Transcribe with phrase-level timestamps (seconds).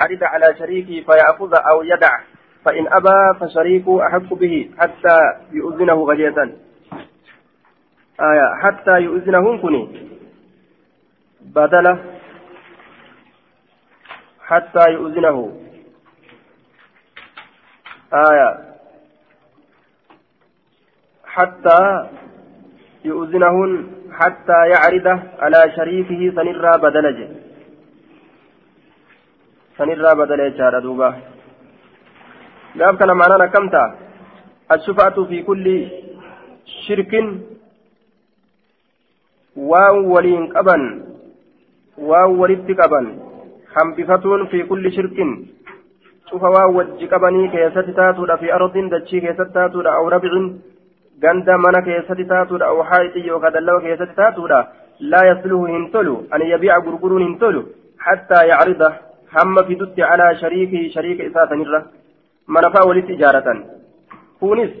[0.00, 2.20] عرض على شريكه فيأخذ أو يدع
[2.64, 5.18] فإن أبى فشريكه أحق به حتى
[5.52, 6.54] يؤذنه غلية
[8.20, 10.08] آية حتى يؤذنه كني.
[11.40, 11.98] بدله.
[14.40, 15.60] حتى يؤذنه.
[18.14, 18.74] آية
[21.24, 22.08] حتى
[23.04, 26.78] يؤذنهن حتى يعرض على شريكه سنرى
[29.76, 31.08] سنرى بدلج هذا دوبا
[32.80, 33.84] قال كان معنانا كمتا
[34.74, 35.66] الشفعة في كل
[36.86, 37.12] شرك
[39.56, 40.82] واو ولين قبن
[41.98, 43.06] واو ولدت قبن
[43.74, 45.18] حنبفتون في كل شرك
[46.30, 50.32] شوف واو وجه قبني كيست تاتودا في أرض دتشي كيست تاتودا أو ربع
[51.22, 54.58] keessatti taatuudha oo haayitii yookaan dallawa keessatti taatuudha
[55.00, 57.62] laa yasluhu hin tolu an yabiica gurguruun hin tolu
[58.06, 58.88] hattaa yacrida
[59.34, 61.80] hamma fidutti calaa shariikii shariika isaa sanirra
[62.54, 63.58] mana faa walitti ijaaratan
[64.40, 64.72] kunis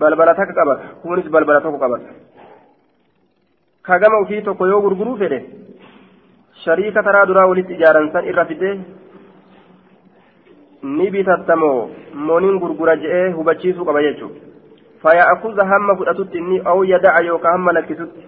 [0.00, 2.10] balbala takka qabata kunis balbala tokko qabata
[3.88, 5.38] kagama ofii tokko yoo gurguruu fedhe
[6.64, 8.74] shariika taraa duraa walitti ijaaran san irra fidee
[10.98, 11.90] ni bitattamoo
[12.28, 14.40] mooniin gurgura je'ee hubachiisuu qaba jechuudha
[15.02, 18.20] faya'akuza hamma fudhatutti inni aw yada'a yookaan hamma lakkisutti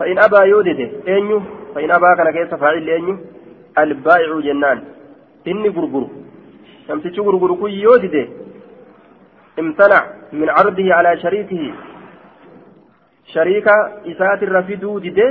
[0.00, 1.42] فإن أبى يودد أنيو
[1.74, 3.16] فإن أبى كان كيس فاعل أنيو
[3.78, 4.78] البائع جنان
[5.48, 6.04] إني غرغر
[6.88, 8.16] شمسيتش غرغر كي يودد
[9.58, 11.62] امتنع من عرضه على شريكه
[13.34, 13.74] شريكا
[14.10, 15.28] إسات الرفيدو دده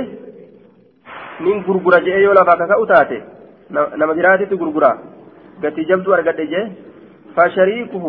[1.40, 3.20] من غرغر جئي ولا فاكا أتاته
[4.00, 4.92] نما جراتي غرغرا
[5.62, 6.72] قتي جبدو أرقد جئي
[7.36, 8.04] فشريكه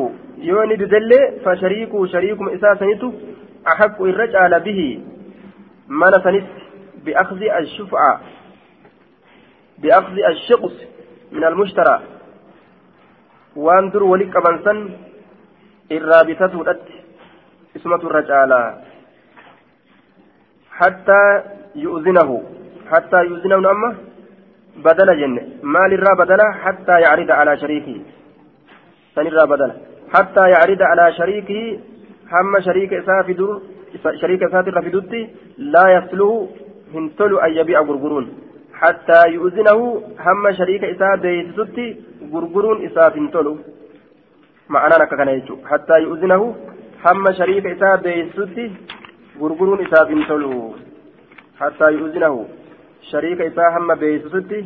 [0.50, 3.10] يوني ددلي فشريكه شريكم إساسا يتو
[3.72, 4.82] أحق إرجع به
[6.00, 6.62] mana sanitti
[7.06, 8.10] biakdi ashufca
[9.82, 10.76] biakdi ashiqus
[11.32, 12.02] min almushtaraa
[13.66, 14.78] waan dur wali qaban san
[15.98, 16.96] irraa bitatuudhatti
[17.76, 18.68] isumatu irra caalaa
[20.80, 21.28] hattaa
[21.86, 22.36] yu'zinahu
[22.92, 23.92] hattaa yu'zinahu amma
[25.22, 27.98] جنة مال الرا بدل حتى يعرض على شريكه
[29.16, 29.72] سن الرا بدل
[30.14, 31.80] حتى يعرض على شريكه
[32.32, 33.62] هم شريك إسافدر
[34.22, 36.50] شريك إسافدر في لا يصله
[36.94, 38.26] هنتلو أن يبيع غرغرون.
[38.74, 39.80] حتى يؤذنه
[40.26, 41.88] هم شريك إساف بيتسدي
[42.34, 43.58] غرغرون إساف هنتلو.
[44.70, 45.30] معنى نككن
[45.66, 46.56] حتى يؤذنه
[47.06, 48.72] هم شريك إساف بيتسدي
[49.42, 50.74] غرغرون إساف هنتلو.
[51.60, 52.48] حتى يؤذنه
[53.12, 54.60] isaa hamma beeksisutti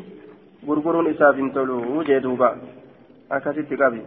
[0.68, 2.50] gurguruun isaaf hin tolu jee duuba
[3.30, 4.02] akkasitti qabi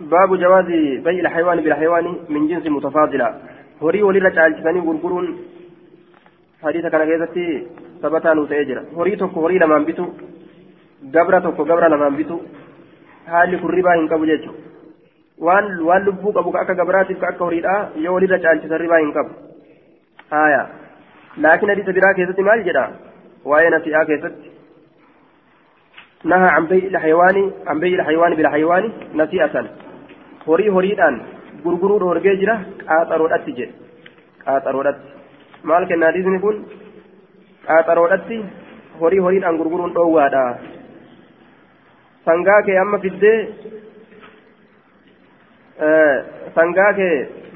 [0.00, 0.64] باب جواز
[1.04, 3.34] بيع الحيوان بالحيوان من جنس متفاضلة
[3.82, 4.54] هوري ولي رجال
[4.86, 5.26] غرغرون
[6.62, 7.66] حديث كان كيستي
[8.02, 9.84] ثبتان وتأجر هوري توكو هوري لما
[11.12, 12.40] gabra tokko gabra lamaan bitu
[13.26, 14.60] haalli kun ribaa hin qabu jechuudha
[15.46, 17.74] waan waan lubbuu qabu ka akka gabraatiif ka akka horiidha
[18.04, 19.32] yoo walirra caalchisan ribaa hin qabu
[20.30, 20.62] haya
[21.46, 22.84] laakiin hadiisa biraa keessatti maal jedha
[23.52, 24.54] waa'ee nasi'aa keessatti
[26.32, 28.92] naha an bay'i ilhayawaani an bay'i ilhayawaani bilhayawaani
[29.22, 29.68] nasi'atan
[30.46, 31.16] horii horiidhaan
[31.64, 32.54] gurguruu dhoorgee jira
[32.88, 33.74] qaaxaroodhatti jedhe
[34.44, 35.06] qaaxaroodhatti
[35.70, 36.56] maal kenna hadiisni kun
[37.68, 38.38] qaaxaroodhatti
[39.00, 40.42] horii horiidhaan gurguruun dhoowwaadha
[42.28, 43.38] sangaa kee amma fiddee
[46.56, 47.14] sangaa kee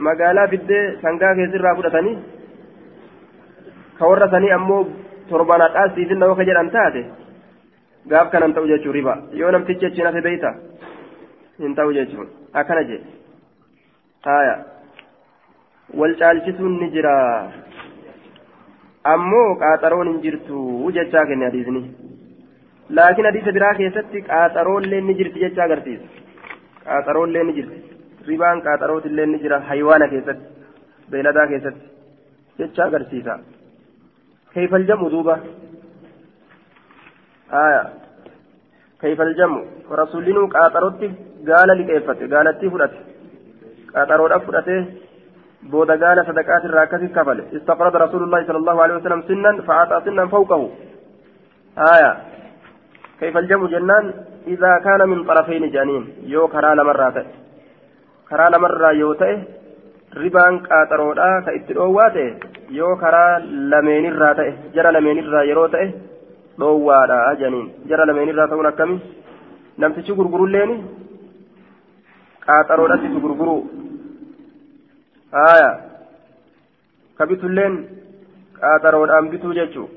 [0.09, 2.17] magaalaa fiddee sangaa kee sirraa fudhatanii
[3.99, 4.83] ka warra sanii ammoo
[5.31, 7.03] torbaanadhaa siifin nama ka jedhan taate
[8.13, 10.51] gaaf kanan ta'u jechuun riba yoo namtichi achiin hafe beeyta
[11.63, 12.29] hin ta'u jechuun
[12.63, 13.01] akkana jee
[14.29, 14.55] haaya
[16.03, 17.15] wal caalchisuun ni jira
[19.15, 20.65] ammoo qaaxaroon hin jirtu
[20.99, 21.85] jechaa kenne hadiisni
[23.01, 26.07] laakiin hadiisa biraa keessatti qaaxaroollee ni jirti jechaa agarsiisa
[26.89, 27.79] qaaxaroollee ni jirti
[28.33, 30.47] ribaan qaaxarootillee ni jira haywaana keessatti
[31.15, 31.91] beeladaa keessatti
[32.61, 33.41] jecha agarsiisa
[34.77, 35.41] الجمع دوبا
[37.53, 37.83] آية
[39.01, 41.09] كيف الجمع رسولين قاطروتي
[41.49, 42.91] قال لكيفته قالتي فرأت
[43.95, 44.87] قاطرود أفرأته
[45.71, 50.27] بودا قال صدقات الراكز كفل استقرض رسول الله صلى الله عليه وسلم سنا فأعطى سنا
[50.27, 50.71] فوقه.
[51.95, 52.13] آية.
[53.21, 54.05] كيف الجمع جنان؟
[54.47, 57.17] إذا كان من طرفين جانين يو كرال مرات
[58.31, 59.35] lamarraa yoo ta'e
[60.15, 62.29] ribaan qaaxaroodha ka itti dhoowwaa ta'e
[62.71, 63.41] yoo karaa
[63.73, 65.45] lameenirraa ta'e jara lameenirraa
[66.61, 68.97] dhoowwaadha janiin jara lameenirraa ta'uun akkami?
[69.79, 70.73] Namtichi gurgurulleen
[72.47, 73.57] qaaxaroodhatti itti gurguru.
[75.37, 75.71] Haaya.
[77.19, 77.75] Kabitulleen
[78.61, 79.89] qaaxaroodhaan bituu jechuu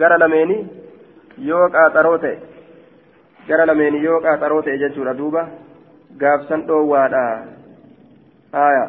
[0.00, 0.56] gara lameeni
[1.48, 2.36] yoo qaaxaroo ta'e
[3.48, 5.42] gara lameeni yoo qaaxaroo ta'e jechuudha duuba.
[6.20, 7.24] Gaafsan dhoowwaadha.
[8.56, 8.84] Haya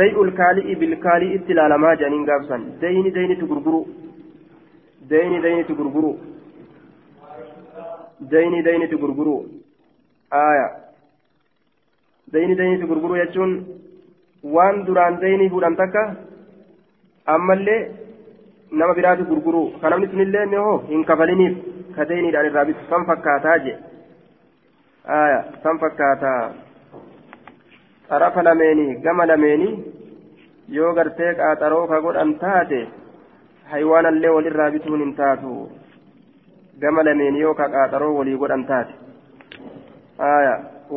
[0.00, 2.66] day'ul kaali'i bilkaalii itti ilaalamaa jedhaniin gaafsan.
[2.82, 3.82] Dayni daynitu gurguru.
[5.10, 6.12] Dayni daynitu gurguru
[8.32, 9.34] dayni daynitu gurguru
[10.36, 10.66] haya
[12.32, 13.52] dayni daynitu gurguru jechuun
[14.56, 16.02] waan duraan daynii fuudhan takka
[17.34, 17.80] ammallee
[18.80, 21.54] nama biraatu gurguru ka namni sunillee ni hoo hin kafaliniif
[21.96, 23.74] ka deyniidhaan irraa bitu san fakkaataa je
[25.18, 26.42] aya san fakkaataa
[28.10, 29.74] xarafa lameenii gama lameenii
[30.76, 32.80] yoo gartee qaaxaroo ka godhan taate
[33.72, 35.54] haywaanallee walirraa bituun hin taatu
[36.80, 38.94] gama lameenii yoo ka qaaxaroo walii godhan taate.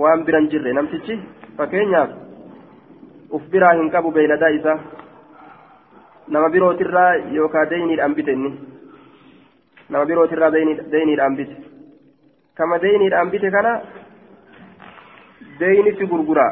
[0.01, 1.15] Waan biran jirre namtichi?
[1.57, 2.09] Fakkeenyaaf
[3.37, 4.77] uf biraa hin qabu beeyladaa isaa
[6.27, 8.51] nama birootirraa yookaan deyniidhaan bite inni.
[9.89, 10.51] Nama birootirraa
[10.91, 11.55] deyniidhaan bite.
[12.57, 13.73] Kama deyniidhaan bite kana
[15.59, 16.47] deynitti gurgura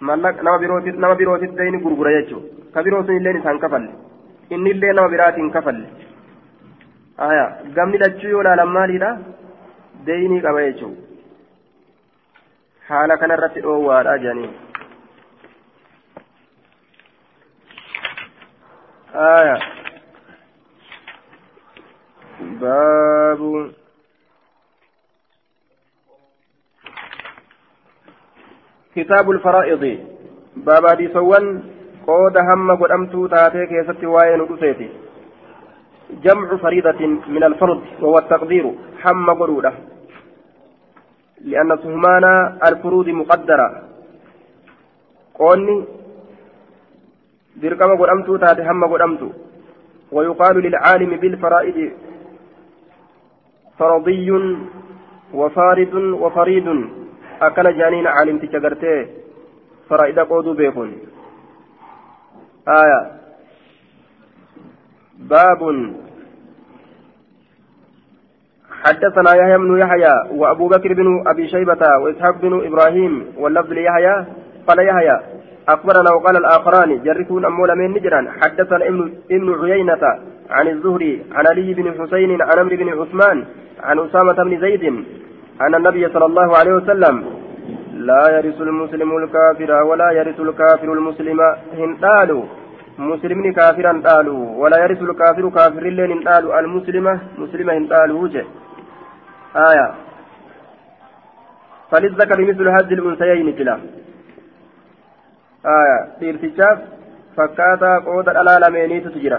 [0.00, 2.70] nama birootit nama birootit deyni gurgura jechuudha.
[2.74, 3.90] Ka biroo sun illee isaan kafalle.
[4.50, 6.07] Inni illee nama biraatiin kafalle
[7.29, 7.45] aya
[7.77, 9.09] gamni lachuu yoo laalan maaliidha
[10.05, 11.01] deynii qaba jechuudha
[12.89, 14.51] haala kanarratti dhoowwaadha jedhanii.
[19.15, 19.59] آية
[22.39, 23.71] باب
[28.95, 29.99] كتاب الفرائض
[30.55, 31.63] باب حديثوان
[32.07, 34.89] قود هم قدمتو تاتي كيست وين ودسيتي
[36.10, 38.64] جمع فريضة من الفرض وهو التقدير.
[39.02, 39.72] حم قرودة.
[41.44, 42.24] لأن سهمان
[42.68, 43.68] الفروض مقدرة.
[45.34, 45.84] قوني
[47.58, 49.28] dirqama godhamtuu taate hamma godhamtu
[50.12, 51.92] ويقال للعالم بالفرائض
[53.78, 54.30] فرضي
[55.34, 56.68] وفارض وفريد
[57.42, 59.06] أكن جانين عالم تشغرته
[59.88, 60.98] فرائض قودو بيكون
[62.68, 63.00] آية.
[65.18, 65.92] باب.
[68.82, 74.26] حدثنا يحيى بن يحيى وأبو بكر بن أبي شيبة وإسحاق بن إبراهيم واللفظ ليحيى.
[74.68, 75.20] قال يحيى
[75.68, 78.28] أخبرنا وقال الآخران جرثون أمول من نجران.
[78.30, 78.86] حدثنا
[79.30, 80.02] ابن, عيينة
[80.50, 83.44] عن الزهري عن علي بن حسين عن عمرو بن عثمان
[83.82, 84.84] عن أسامة بن زيد
[85.60, 87.24] أن النبي صلى الله عليه وسلم
[87.92, 91.40] لا يرث المسلم الكافر ولا يرث الكافر المسلم.
[91.78, 92.44] هندالو
[92.98, 98.44] مسلم كافرا قالوا ولا يرث الكافر كافر لين قالوا المسلمة مسلمة هندالو وجه
[99.70, 99.88] آية
[101.90, 103.78] فللذكر مثل هذه الأنثيين كلا
[108.64, 109.38] lameeniitu jira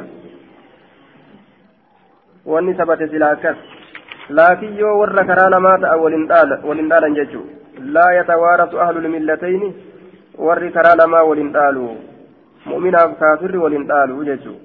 [2.46, 3.58] wanni sabate silaa akkas
[4.30, 6.28] laakiin yoo warra karaa namaa ta'a waliin
[6.92, 7.46] dhaalan jechuu
[7.96, 9.70] laa yatawaarasu ahlul millatayni
[10.48, 11.86] warri karaa namaa waliin dhaalu
[12.66, 14.60] mu'minaaf kaafirri waliin dhaalu jechuu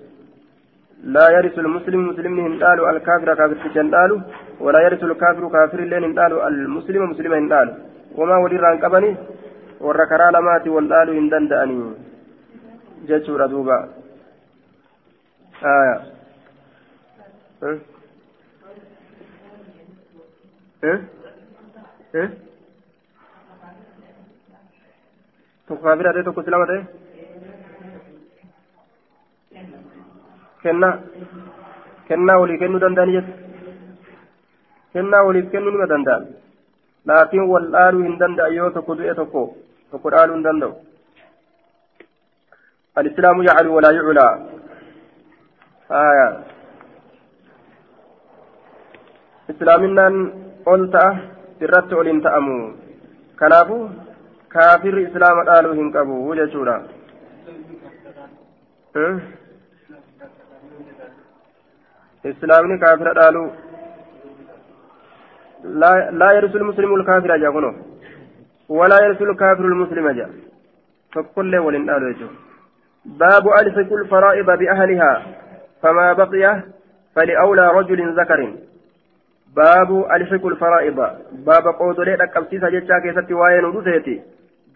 [1.14, 4.11] لا يرث المسلم مسلم هندال الكافر كافر هندال
[4.61, 7.69] ولا يرث الكافر كافر لين هندال المسلم مسلم هندال
[8.19, 9.11] وما ولي ران قبني
[9.85, 11.88] warra karaa lamaati wal dhaaluu hin danda'anii
[13.08, 13.76] jechuudha duuba
[15.73, 15.97] aya
[25.66, 26.83] tokko kaafira ta'e tokko islaama ta'e
[30.64, 30.94] kennaa
[32.09, 33.42] kennaa walii kennuu danda'anii jechuudha
[34.94, 36.26] kennaa waliif kennuu nima danda'an
[37.11, 39.44] laakiin wal dhaaluu hin danda'an yoo tokko du'e tokko
[39.90, 40.75] tokko dhaaluu hin danda'u
[42.99, 44.28] الإسلام يعلو ولا يعلى
[45.90, 46.28] آية
[49.50, 50.06] إسلامنا
[50.66, 50.97] قلت
[51.64, 52.59] hin ta'amu
[53.40, 53.90] kanaafu
[54.54, 56.76] kaafirri islaama dhaaluu hin qabu jechuudha
[62.33, 63.49] islaamni kaafira dhaaluu
[66.21, 67.75] laa yarsul muslimu lkaafira jaa kuno?
[68.69, 70.31] ولا يرسل الكافر المسلم جاء
[71.14, 72.28] فكل ولن قالوا
[73.04, 75.23] باب ألحق الفرائض بأهلها
[75.83, 76.62] فما بقي
[77.16, 78.54] فلأولى رجل ذكر
[79.57, 80.97] باب ألحق الفرائض
[81.33, 84.23] باب قود لي أكبسيسا جتشا كيست وين ودوسيتي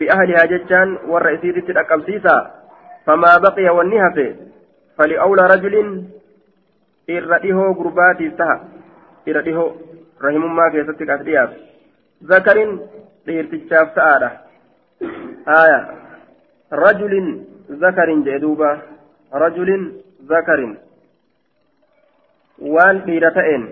[0.00, 2.50] بأهلها جتشان والرئيسيتي أكبسيسا
[3.06, 4.36] فما بقي والنهف
[4.98, 6.04] فلأولى رجل
[7.10, 8.68] إرئيه قرباتي سها
[9.28, 9.74] إرئيه
[10.22, 11.50] رحم ما كيست أكدياف
[12.24, 12.58] ذكر
[13.28, 14.30] dhiirtichaaf ta'aadha.
[15.46, 15.78] Haya
[16.72, 18.80] rajulin ذكر جدوبا
[19.34, 19.70] رجل
[20.24, 20.76] ذكر
[22.58, 23.62] وان ديرتين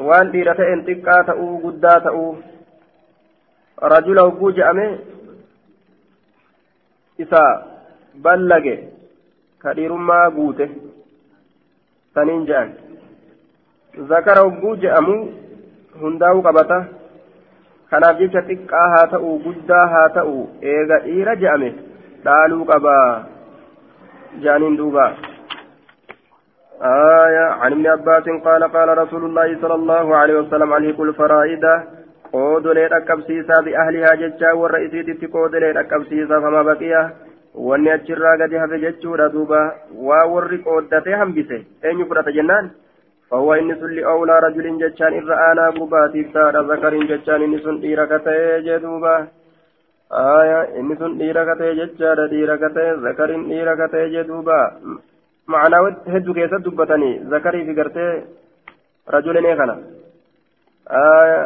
[0.00, 2.36] وان ديرتين تقا تأو قدا تأو
[3.82, 4.98] رجل وقو جأمي
[7.20, 7.42] إسا
[8.14, 8.64] بلغ
[9.62, 10.70] كديرما قوته
[12.14, 12.74] سنين جان
[13.98, 15.28] ذكر وقو جأمو
[16.02, 17.02] هنداو قبطه
[17.92, 20.36] kanaaf jecha xiqqaa haa ta'u guddaa haa ta'u
[20.74, 21.68] eega dhiira je'ame
[22.24, 23.10] dhaaluu qabaa
[24.46, 25.06] jaaniin duuba.
[26.82, 31.64] آية عن ابن عباس قال قال رسول الله صلى الله عليه وسلم عليه كل فرائد
[32.32, 37.02] قود ليت أكبسيسا بأهلها ججا والرئيسيت قود ليت أكبسيسا فما بقيه
[37.54, 39.74] wanni achirraa gadi hafe jechuudha duuba.
[39.94, 41.66] Waa warri qooddatee hambise.
[41.82, 42.70] Eenyu fudhata jennaan?
[43.32, 48.58] فهو إن سل أولى رجل جتشان إذا أنا قباتي تارى ذكر جتشان إن سن إيركته
[48.66, 49.16] جدوبا
[50.12, 54.60] آية إن سن إيركته جتشان إيركته ذكر إيركته جدوبا
[55.52, 55.76] معنى
[56.14, 58.06] هدو كيسة دبتني ذكري في قرته
[59.14, 59.76] رجل نيخنا
[60.90, 61.40] آية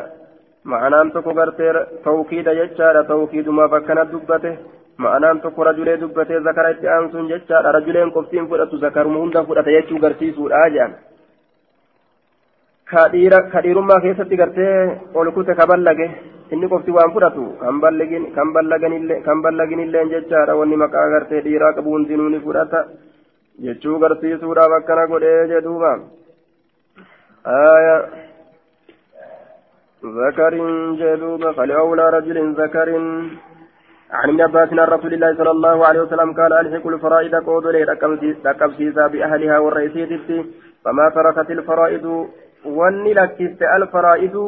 [0.73, 4.55] معنى تكو قرته توكيد جتشان توكيد ما فكنا دبته
[5.05, 9.99] ma'anaan tokko rajulee dubbatee zakara itti aansuun jechaadha rajuleen qoftiin fudhatu zakaruma hunda fudhata jechuu
[10.05, 10.95] garsiisuudha jedhan
[12.91, 14.73] ka dhiirummaa keessatti gartee
[15.15, 16.07] ol kute ka ballage
[16.53, 17.45] inni qofti waan fudhatu
[18.37, 22.85] kan ballaginillee jechaadha wanni maqaa gartee dhiiraa qabu hundinuu ni fudhata
[23.67, 25.93] jechuu garsiisuudhaaf akkana godhee jedhuuba
[30.21, 30.55] ذكر
[31.01, 32.89] جدوب فلأولى رجل ذكر
[34.11, 38.71] عن ابن عباس رسول الله صلى الله عليه وسلم قال ألحق الفرائض قود لي ركب
[38.79, 40.45] سيسا بأهلها والرئيسية
[40.85, 42.29] فما تركت الفرائض
[42.67, 44.45] wanni lakkiste alfaraa'idu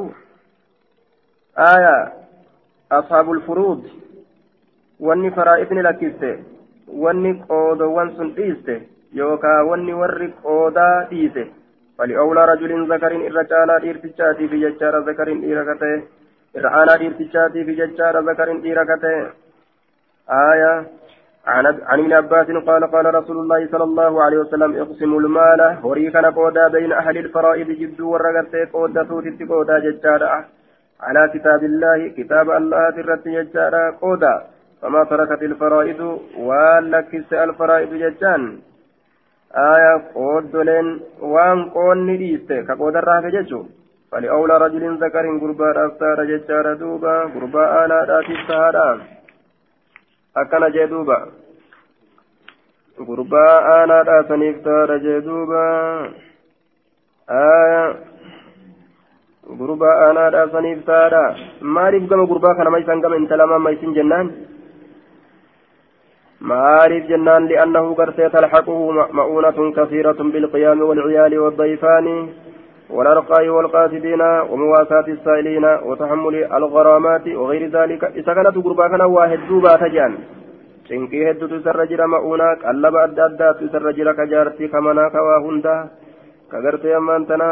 [1.54, 1.94] aya
[2.98, 3.84] ashaabu lfuruud
[5.08, 6.30] wanni faraa'idni lakkiste
[7.04, 8.74] wanni qoodowwan sun dhiiste
[9.20, 11.46] yookaa wanni warri qoodaa dhiise
[11.98, 16.02] فلأولى رجل ذكر إر جالا ديرتشاتي في ججار ذكر إيركته
[16.56, 19.14] إر آنا ديرتشاتي في ججار ذكر إيركته
[20.30, 20.86] آية
[21.46, 25.60] عن ابن عباس قال قال رسول الله صلى الله عليه وسلم اقسموا المال.
[25.84, 30.44] هريكنا قودا بين أهل الفرائض جد ورغت قودا توتي قودا ججارا
[31.00, 34.42] على كتاب الله كتاب الله ترت ججارا قودا.
[34.82, 36.00] فما تركت الفرائض
[36.38, 38.58] ولكس الفرائض ججان
[39.54, 42.52] آية قودلين وان قون نديست.
[42.52, 43.62] كقودا راك ججو
[44.12, 47.16] فلأولى رجل ذكر قربا أفتار ججارا دوبا.
[47.34, 49.17] قربا آنا راتي السهران
[50.74, 51.18] jee duuba
[53.06, 55.62] gurbaa aanaadhaa saniif taara jee duuba
[59.60, 61.22] gurbaa aanaadhaa saniif taara
[61.60, 64.32] maaliif gama gurbaa kana maysan gama intalamaa maysin jennaan
[66.40, 72.16] maaliif jennaan li'annahu gartee talxaquhu ma'uunatun kasiiratun bilqiyaami walciyaali waddayfaani
[72.90, 80.14] والأرقاء والقاصدين ومواساة السائلين وتحمل الغرامات وغير ذلك إذا كانت قربا كان واحد دوبا تجان
[84.16, 85.88] ka jaartii ka manaa ka waa hundaa
[86.50, 87.48] ka gartee ammaan tana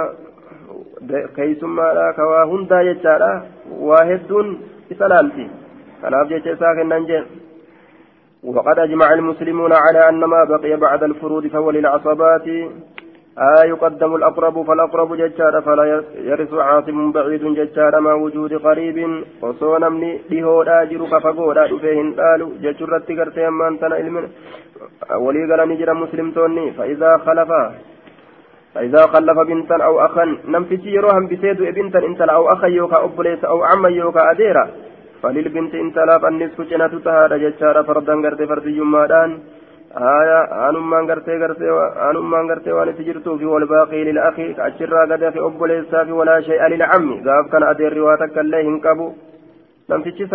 [1.37, 3.33] keeysummaadha ka waa hundaa jechaadha
[3.89, 4.49] waa hedduun
[4.89, 5.45] isa laalti
[6.01, 7.05] kanaaf jecha isaa kennan
[8.47, 12.47] وقد أجمع المسلمون على أن ما بقي بعد الفروض فهو للعصبات
[13.39, 15.85] آه يقدم الأقرب فالأقرب ججار فلا
[16.31, 19.25] يرث عاصم بعيد ججار مع وجود قريب.
[19.43, 24.17] وصونا من لهودا جرك فقودا فيهن قالوا ججرت تقرتي أما أنتنا علم
[25.25, 27.51] ولي قال نجر مسلم توني فإذا خلف
[28.75, 33.59] فإذا خلف بنتا أو أخا نمفتي يروهم بسيد بنتا انت أو أخا يوكا أبليس أو
[33.65, 34.67] عما يوكا أديرا.
[35.23, 39.31] فللبنت انت لا فالنصف جنة تهاد ججار فردا قرتي فرد يمادان
[39.99, 41.71] آية أنمان غرتي غرتي
[42.11, 46.63] أنمان غرتي وأنا تجرتو في والباقي للأخي كأشرا غدا في أبو ليسا في ولا شيء
[46.67, 49.13] للعم غاف كان أدير رواتك الله هنكبو
[49.91, 50.33] لم تجلس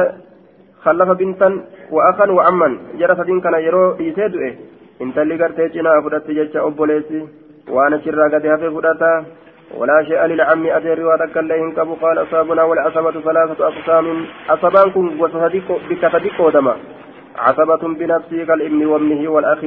[0.83, 1.49] خلف بنتا
[1.91, 4.55] وأخا وعما جرى فدين كان يرو يسيدو إيه
[5.01, 7.21] انت اللي غرتي جنا فدت جتش أبو ليسي
[7.69, 9.13] وأنا شرا غدا في فدتا
[9.79, 14.05] ولا شيء للعم أدير رواتك الله هنكبو قال أصابنا والعصبة ثلاثة أقسام
[14.49, 16.75] أصابانكم وتصديق بك صديق ودما
[17.37, 19.63] عصبة بنفسه كالابن وابنه والأخ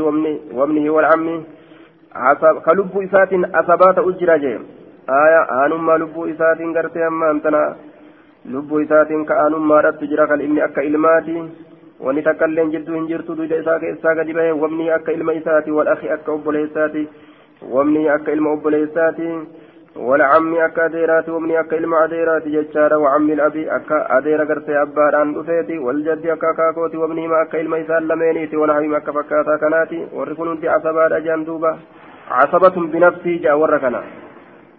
[0.53, 1.45] وابنه والعم
[2.15, 4.45] عصب كلب إسات عصبات أجرج
[5.25, 7.77] آية آنما لب إسات قرتي أما أنتنا
[8.45, 11.39] لب إسات كآنما رت جرى كالابن أكا إلماتي
[12.03, 16.11] illee jirtu hin jirtu duuda isaa keessaa gadi bahe wamni akka ilma isaati wal akhi
[16.11, 17.09] akka obboleessaati
[17.75, 19.29] wamni akka ilma obboleessaati
[19.97, 25.79] والعم أكا أديرات ومن أكا إلما أديرات ججارة وعم الأبي أكا أدير قرتي أباران أفيتي
[25.79, 31.13] والجد أكا كاكوتي وابنهما أكا إلما إسان لمينيتي ونحوهما أكا فكاتا كناتي وركن أنت عصبات
[31.13, 31.79] أجان دوبا
[32.31, 34.03] عصبة بنفسي جاء وركنا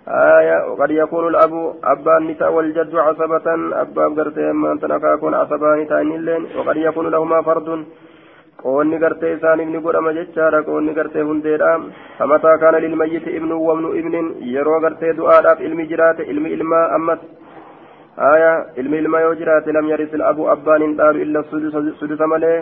[0.08, 1.54] آية وقد يكون الأب
[1.84, 3.48] أبا النساء والجد عصبة
[3.82, 7.86] أبا قرتي أما أنت نكاكون عصبان تاني وقد يكون لهما فرد.
[8.64, 10.64] Qoonni gartee isaaniif ni godhama jechaadha.
[10.70, 11.72] Qoonni gartee hundeedha
[12.18, 17.20] famataa kaana lilmayyiti ibnu wamnu ibnin yeroo gartee du'aadhaaf ilmi jiraate ilmi ilmaa ammas
[18.32, 21.44] aya ilmi ilmaa yoo jiraate lam yarisil abu abbaan hin dhaalu illa
[22.00, 22.58] sudusa malee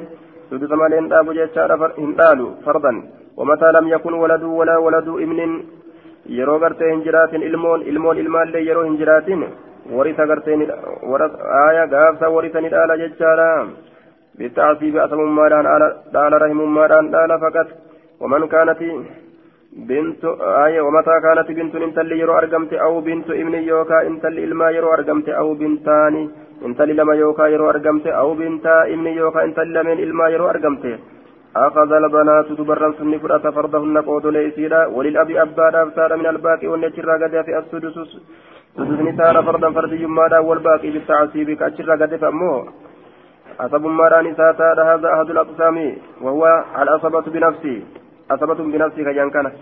[0.50, 3.03] sudusa malee hin dhaabu jechaadha hin dhaalu fardan.
[3.38, 5.53] Wamataa lam yakun waladuu walaa waladuu ibnin
[6.39, 9.47] yeroo gartee hin jiraatin ilmoon ilmoon ilmaallee yeroo hin jiraatin
[9.97, 10.59] warisa gartee
[11.63, 12.97] aya gaafsa warisa ni dhaala
[14.38, 15.66] بالتعصيب أسم ماران
[16.13, 17.68] دال رحم ماران دال فقط.
[18.22, 18.80] ومن كانت
[19.90, 20.24] بنت
[20.66, 25.30] آية ومتى كانت بنت انتل يرو أرقمت أو بنت ابن يوكا انتل إلما يرو أرقمت
[25.30, 26.30] أو بنتاني
[26.66, 30.86] انتل لما يوكا يرو أرقمت أو بنتا ابن يوكا انتل لمن إلما يرو أرقمت.
[31.56, 34.82] أخذ البنات تبرن سني فرأة فرضهن قود ليسيرا.
[34.96, 37.98] وللأب أبا أبتار من الباقي والنجر قد في السدس.
[38.78, 42.13] سدس نتار فرضا فرد يمادا والباقي بالتعصيب كأجر قد
[43.59, 47.83] فأمه عصب مران إساتا هذا أحد الأقسام وهو العصبة بنفسه
[48.30, 49.52] عصبة بنفسه كجان كان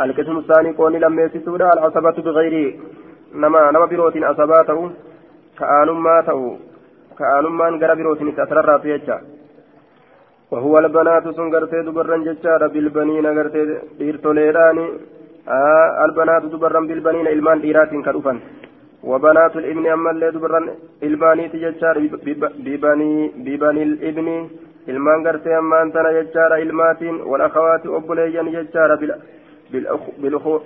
[0.00, 2.80] القسم الثاني قول لما يسسودا العصبة بغير
[3.34, 4.90] نما نما بروت عصباته
[5.58, 6.56] كأنما تأو
[7.18, 9.20] كأنما غير بروت تأثر يجا
[10.50, 13.62] وهو البنات سنغرتي دبرن ججارة بالبنين غرتي
[13.98, 14.86] ديرتوليراني
[15.48, 18.38] آه البنات دبرن بالبنين إلمان ديرات كالوفن
[19.03, 20.69] وبنات الإبن أما اللي دبران
[21.03, 21.97] إلماني تججار
[22.65, 24.49] ببني ببني الإبن.
[24.89, 28.89] إلمان قرتي أما أنتنا ججار إلماتين والأخوات أبليا ججار
[29.71, 30.61] بالأخوة.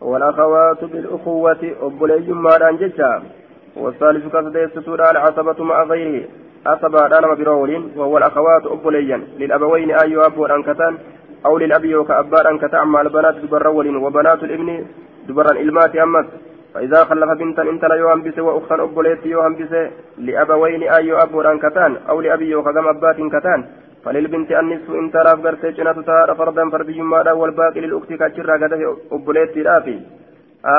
[0.00, 3.22] والأخوات بالأخوة أبلي ماران ججار
[3.76, 6.24] والثالث كسديس سورة العصبة مع غيره.
[6.66, 10.94] أصبع أنا برولين وهو الأخوات أبليا للأبوين أي أب أنكتان.
[11.46, 12.86] أو للأبي وكأبار أنكتان.
[12.86, 13.68] مع البنات دبر
[14.04, 14.86] وبنات الإبن
[15.28, 16.26] دبران إلمات أمس.
[16.74, 19.72] فإذا خلف بنتا انت لا يوهم بس وأختا أبوليت يوهم بس
[20.18, 23.60] لأبوين أي أبوران كتان أو لأبي يوخدم أبات كتان
[24.04, 28.80] فللبنت النصف انت لاف قرتي جنة تهار فردا فردي ما والباقي للأخت كاتشرا قده
[29.12, 29.96] أبوليت رافي.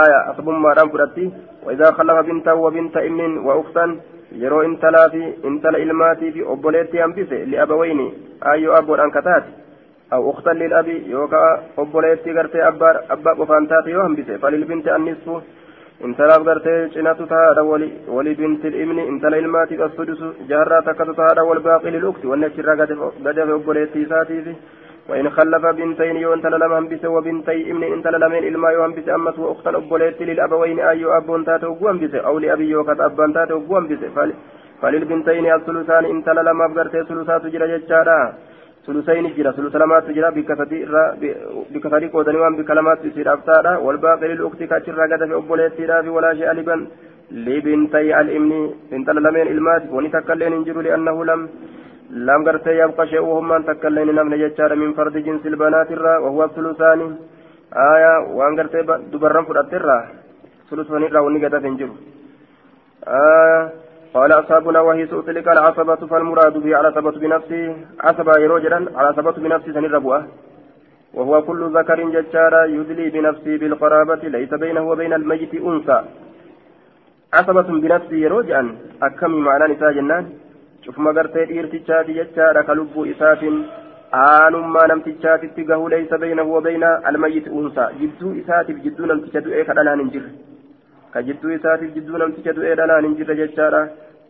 [0.01, 1.25] آية أصب ما رام فرتي.
[1.65, 3.85] وإذا خلف بنتا وبنت ابن وأختا
[4.41, 8.05] yeroo intalaa fi intala ilmaatii fi obboleetti hambise li'abawayni
[8.51, 9.51] ayyoo abboodhaan kataate
[10.13, 15.41] aw uktan lilabi yookaa obboleetti gartee abbaa qofaan taate yoo hambise falilbinti annisfu
[16.07, 17.63] intalaaf gartee cinatu tahaadha
[18.15, 23.53] wali binti ilmi intala ilmaatiif assudusu jaarraa takkatu tahaadha wal baaqi lilukti wanni achirraa gadafe
[23.59, 24.55] obboleettii isaatiifi
[25.09, 29.39] وإن خلف بنتين يو انت لم هنبس وبنتي ابن انت لمن إلما يو هنبس أمس
[29.39, 34.01] وأختا أبوليت للأبوين أيو أبون تاتو هنبس أو لأبي يوكت أبان تاتو هنبس
[34.81, 38.19] فللبنتين الثلثان انت لم أبقرت ثلثات جرى جتشارا
[38.87, 40.29] ثلثين جرى ثلث لمات جرى
[41.73, 46.51] بكثري قودني وان بكلمات يصير أفتارا والباقي للأخت كاتشر قد في أبوليت في ولا شيء
[46.57, 46.79] لبن
[47.45, 48.51] لبنتي الإمن
[48.95, 51.41] انت لمن إلمات ونتكلم انجر لأنه لم
[52.27, 56.41] لم قرت يبقى شيء وهم من تكلم نمن جتشار من فرد جنس البنات الرا وهو
[56.43, 56.99] الثلثان
[57.93, 58.75] آية وان قرت
[59.13, 59.97] دبرن فرد الرا
[60.69, 61.89] ثلثان الرا ونقدر تنجر
[63.07, 63.82] آية
[64.13, 67.75] قال أصحابنا وهي تلك العصبة فالمراد به عصبة بنفسه.
[67.99, 70.27] عصبة يروجرا عصبة بنفسه سن الربوة.
[71.13, 75.99] وهو كل ذكر ججارا يدلي بنفسه بالقرابة ليس بينه وبين الميت أنثى.
[77.33, 78.61] عصبة بنفسه يروجا
[79.03, 80.25] أكم معنى نساء جنان.
[80.85, 83.41] شوف ما قرتي إرتشاتي ججارا كلب إساف.
[84.15, 90.01] aanummaa namtichaatitti gahu laysa baynahu wa bayna almayyit unsa jidduu isaatiif jidduu namticha du'ee kadhanaan
[90.01, 90.29] hin jirre
[91.13, 93.83] ka jidduu isaatiif jidduu namticha du'ee dhalaan hin jirre jechaadha.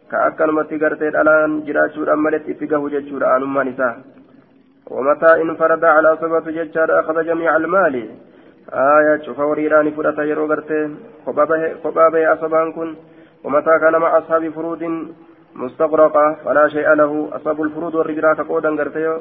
[0.10, 3.96] Ka akkanumatti gartee dhalaan jiraachuudhaan maletti itti gahu jechuudha aanummaan isaa.
[4.92, 8.10] ومتى انفرد على صبة ججار أخذ جميع المال
[8.74, 10.96] آية شوف وريراني فرأت يرو غرتي
[11.84, 12.96] خبابه أصبان كن
[13.44, 14.84] ومتى كان مع أصحاب فروض
[15.56, 19.18] مستغرقة فلا شيء له أصحاب الفروض والرجرات قودا غرتي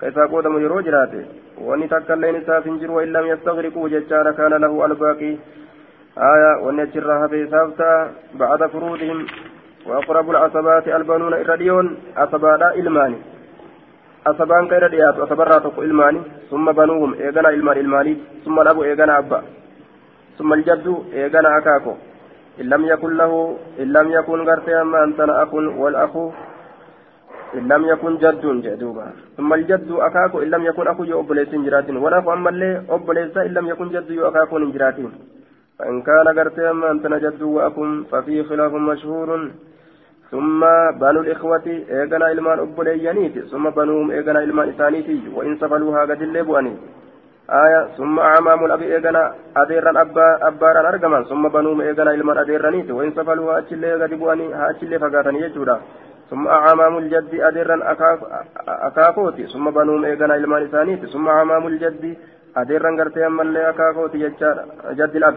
[0.00, 1.24] كيف قودا يرو جراته
[1.66, 5.36] ونتكلم نساف جرو وإن لم يستغرقوا ججار كان له الباقي
[6.17, 9.25] آية ونجرها في سافتا بعد فروضهم
[9.87, 13.17] وأقرب العصبات البنون إرديون عصبادا إلماني
[14.27, 19.41] عصبان كير ديات وصبرا تقو إلماني ثم بنوهم إيغانا إلمان إلماني ثم الأب إيغانا أبا
[20.37, 21.93] ثم الجد إيغانا أكاكو
[22.61, 26.13] إن لم يكن له إن لم يكن غرتي أما أنتنا أخ والأخ
[27.57, 29.07] إن لم يكن جد جدوبا
[29.37, 33.53] ثم الجد أكاكو إن لم يكن أخو يو أبليس جراتين والأخ أما اللي أبليس إن
[33.57, 35.11] لم يكن جد يو أكاكو جراتين
[35.78, 39.50] فإن كان قرتي أما أنت نجد وأكم ففي خلاف مشهور.
[40.30, 40.60] ثم
[41.00, 45.20] بنو الإخوة إيقنا إلمان أبوليانيتي ثم بنوهم إيقنا إلمان إسانيتي.
[45.34, 46.76] وإن سفلوها قد اللي بؤني
[47.50, 47.88] آية.
[47.98, 52.92] ثم أعمام الأبي إيقنا أديرا أبا أبارا أرقما ثم بنوهم إيقنا إلمان أديرانيتي.
[52.92, 55.76] وإن سفلوها أتشلي قد بؤني ها أتشلي فقاتني يجودا.
[56.30, 57.76] ثم أعمام الجد أديرا
[58.88, 61.06] أكاكوتي ثم بنوهم إيقنا إلمان إسانيتي.
[61.06, 62.16] ثم أعمام الجد
[62.56, 64.18] أديرا قرتي أما اللي أكاكوتي
[64.98, 65.36] جد الأب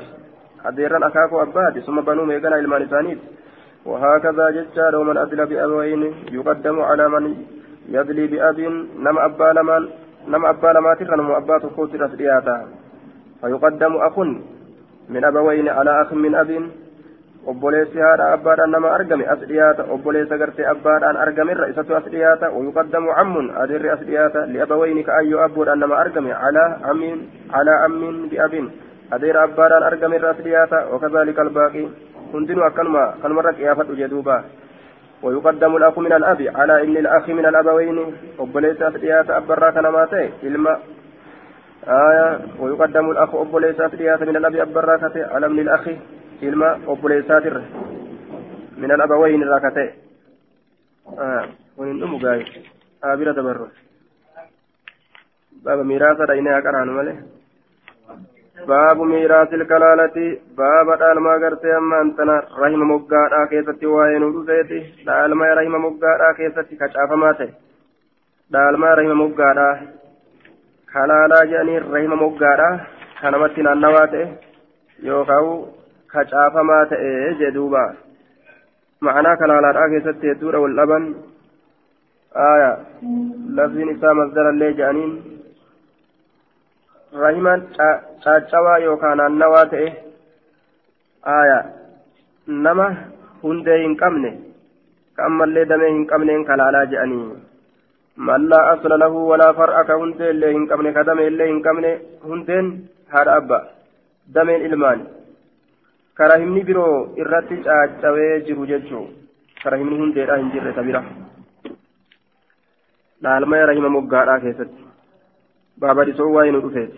[0.68, 3.22] أديرا أكاكو أباتي ثم بنوهم إيقنا إلمان إسانيتي
[3.86, 7.36] وهكذا ججار ومن أدل بأبوين يقدم على من
[7.90, 8.60] يدلي بأب
[9.06, 9.90] نم أبا لمن
[10.28, 12.68] نم أبا لما نم أبا تقوت رسلياتا
[13.42, 14.20] فيقدم أخ
[15.10, 16.52] من أبوين على أخ من أب
[17.46, 24.00] nama argame as dhiyaata obboleessa gartee abbaadhaan argamerra isatu as dhiyaata wayuqaddamu cammun adeerri as
[24.00, 28.72] dhiyaata liabawayni ka ayyoo abboodhaan nama argame calaa ammin calaa ammin biabin
[29.12, 31.90] adeera abbaadhaan argamerra as dhiyaata wakadhalika albaaqii
[32.34, 34.44] hundinuu akkanuma kanumarra qiyaafadhu jedhuuba
[35.24, 37.98] ويقدم الأخ من الأب على إن الأخ من الأبوين
[38.40, 40.80] أبوليس أفديات أبرا كنماته إلما
[41.88, 45.90] آية ويقدم الأخ أبوليس أفديات من الأب أبرا على من الأخ
[46.44, 47.46] إلما أبوليسات
[48.78, 49.90] من الأبوين راكته
[51.20, 51.46] آه
[51.78, 52.46] ونندم قاي
[53.04, 53.70] آبرة تبرر
[55.64, 57.35] باب ميراثة دينها كرهن ماله
[58.64, 65.50] baabu miiraasil kalaalati baaba dhaalmaa gartee amma antana rahima moggaadhaa keessatti waa'ee nu dhufeeti dhaalmaa
[65.60, 67.50] rahima moggaadhaa keessatti kacaafamaa ta'e.
[68.54, 69.76] Dhaalmaa rahima moggaadhaa.
[70.94, 72.80] Kalaalaa jedhanii rahima moggaadhaa
[73.22, 74.26] kanamatti naannawaa ta'e
[75.10, 75.52] yookaan
[76.16, 77.14] kacaafamaa ta'e
[77.44, 77.86] jedhuuba
[79.02, 81.14] ma'anaa kalaalaadhaa keessatti hedduudha wal dhaban.
[83.60, 85.35] Laftiin isaa masdarallee jedhaniin.
[87.24, 87.62] Rahimaan
[88.24, 89.88] caccawaa yookaan naannawaa ta'e
[91.36, 91.64] aayaa
[92.68, 92.88] nama
[93.44, 94.32] hundee hin qabne
[95.18, 95.30] ka
[95.72, 97.26] damee hin qabneen kalaalaa je'anii
[98.30, 101.92] mallaa asla lahu walaa far'a ka hundee illee hin qabne ka damee illee hin qabne
[102.30, 102.72] hundeen
[103.14, 103.60] haadha abba
[104.36, 105.08] dameen ilmaan.
[106.16, 109.06] Ka rahimni biroo irratti caccawee jiru jechuu
[109.64, 111.02] ka rahimni hundeedhaa hin jirre ta bira
[113.24, 114.85] dhaalmaya rahima moggaadhaa keessatti
[115.82, 116.92] بابا سوى ندفت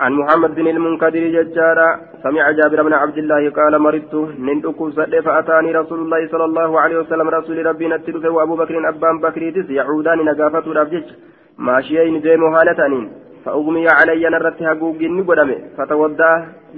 [0.00, 1.88] عن محمد بن المنكدر ججارا
[2.22, 4.14] سمع جابر بن عبد الله قال مرضت
[4.46, 9.16] من أكوسد فأتاني رسول الله صلى الله عليه وسلم رسول ربي نتلف وأبو بكر أبان
[9.24, 9.42] بكر
[9.78, 11.06] يعودان نقافة ربجج
[11.66, 13.04] ماشيين ديم هالتانين
[13.44, 16.30] فأغمي علي نرت هقوق نقدم فتودع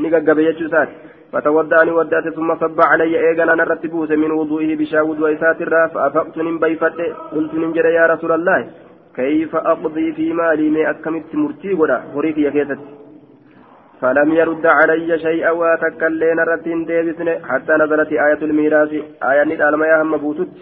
[0.02, 0.88] نققب يجسات
[1.32, 3.84] فتودعني ودات ثم صب علي ايغانا نرت
[4.22, 6.98] من وضوئه بشا وضوء ساتر فأفقت نبيفت
[7.34, 8.60] قلت ننجر يا رسول الله
[9.16, 12.78] كيف أقضي في مالي ما أكملت مرتي ولا هريك يا
[14.00, 18.92] فلم يرد علي شيئا واتكلين رتين ديبسن حتى نزلت آية الميراث.
[19.30, 20.52] آية ندال ما يهم بوتت.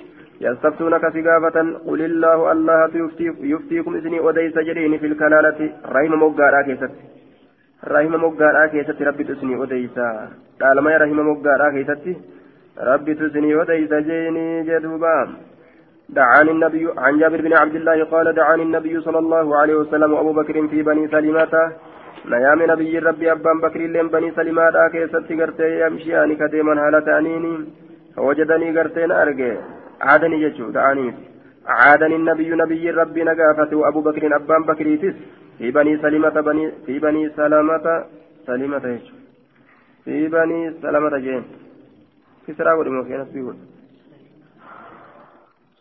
[0.41, 1.57] يستفتونك سقافة
[1.89, 2.91] قل الله الله
[3.53, 5.61] يفتيكم إذني وديس جرين في الكلالة.
[5.95, 6.95] رحم مقارا كيست
[7.93, 10.09] رحم مقارا كيست ربي تسني وديسا
[10.63, 12.07] قال ما رحم مقارا كيست
[12.89, 15.29] ربي تسني وديس جيني جدوبام
[16.09, 20.33] دعاني النبي عن جابر بن عبد الله قال دعاني النبي صلى الله عليه وسلم وأبو
[20.33, 21.73] بكر في بني سلمة.
[22.27, 27.55] نيام نبي ربي أبان بكر لين بني سلمة كيست غرتي يمشياني كديما هالتانيني.
[28.17, 29.57] فوجدني غرتين أرجع
[30.01, 31.09] عادني جتشو دعاني.
[31.67, 35.17] عادني النبي نبي ربي نقافة وأبو بكر أبان بكريتس
[35.59, 37.87] في بني سلمة بني في بني سلمة
[38.47, 38.87] سلمة
[40.05, 41.43] في بني سلمة جين
[42.47, 43.43] كسرى ودمو في نسبي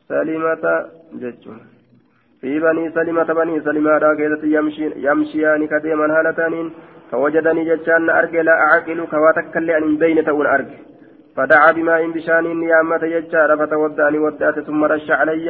[0.10, 0.66] سلمة
[1.22, 1.60] جتشون
[2.42, 6.68] في بني سلمة بني سلمة راكزة يمشي يمشيان كديما هالتانين
[7.12, 10.78] فوجدني جتشان أرجع لا أعقل كواتك اللي أن بين تقول أرجع
[11.36, 15.50] فدعا بماء بشان نيامة جتشار فتودعني ودأت ثم رش علي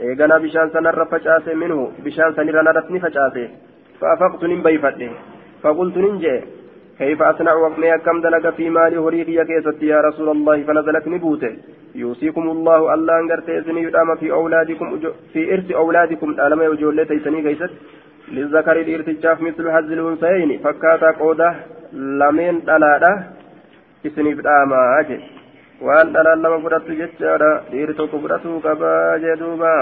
[0.00, 3.44] إيقنا بشان سنر فجأسي منه بشان سنر نرتني فجأسي
[4.00, 5.10] فأفقت نبيفته
[5.62, 6.36] فقلت ننجي
[6.98, 11.52] كيف أصنع وقمي كم دلق في مال هريقي كيست يا رسول الله فنزلت نبوته
[11.94, 15.00] يوصيكم الله الله أنقرت إذني يدام في أولادكم
[15.32, 17.70] في إرث أولادكم ألم يوجول لتيسني كيست
[18.28, 21.54] للذكر الإرتجاف مثل هز الأنثيين فكاتا قودة
[21.92, 23.12] لمن دلالة
[24.06, 25.20] إسني بداما أجل
[25.80, 29.72] dhalaan lama fudhattu jechaadha dhiirri tokko fudhatuu qabaa jedhuuba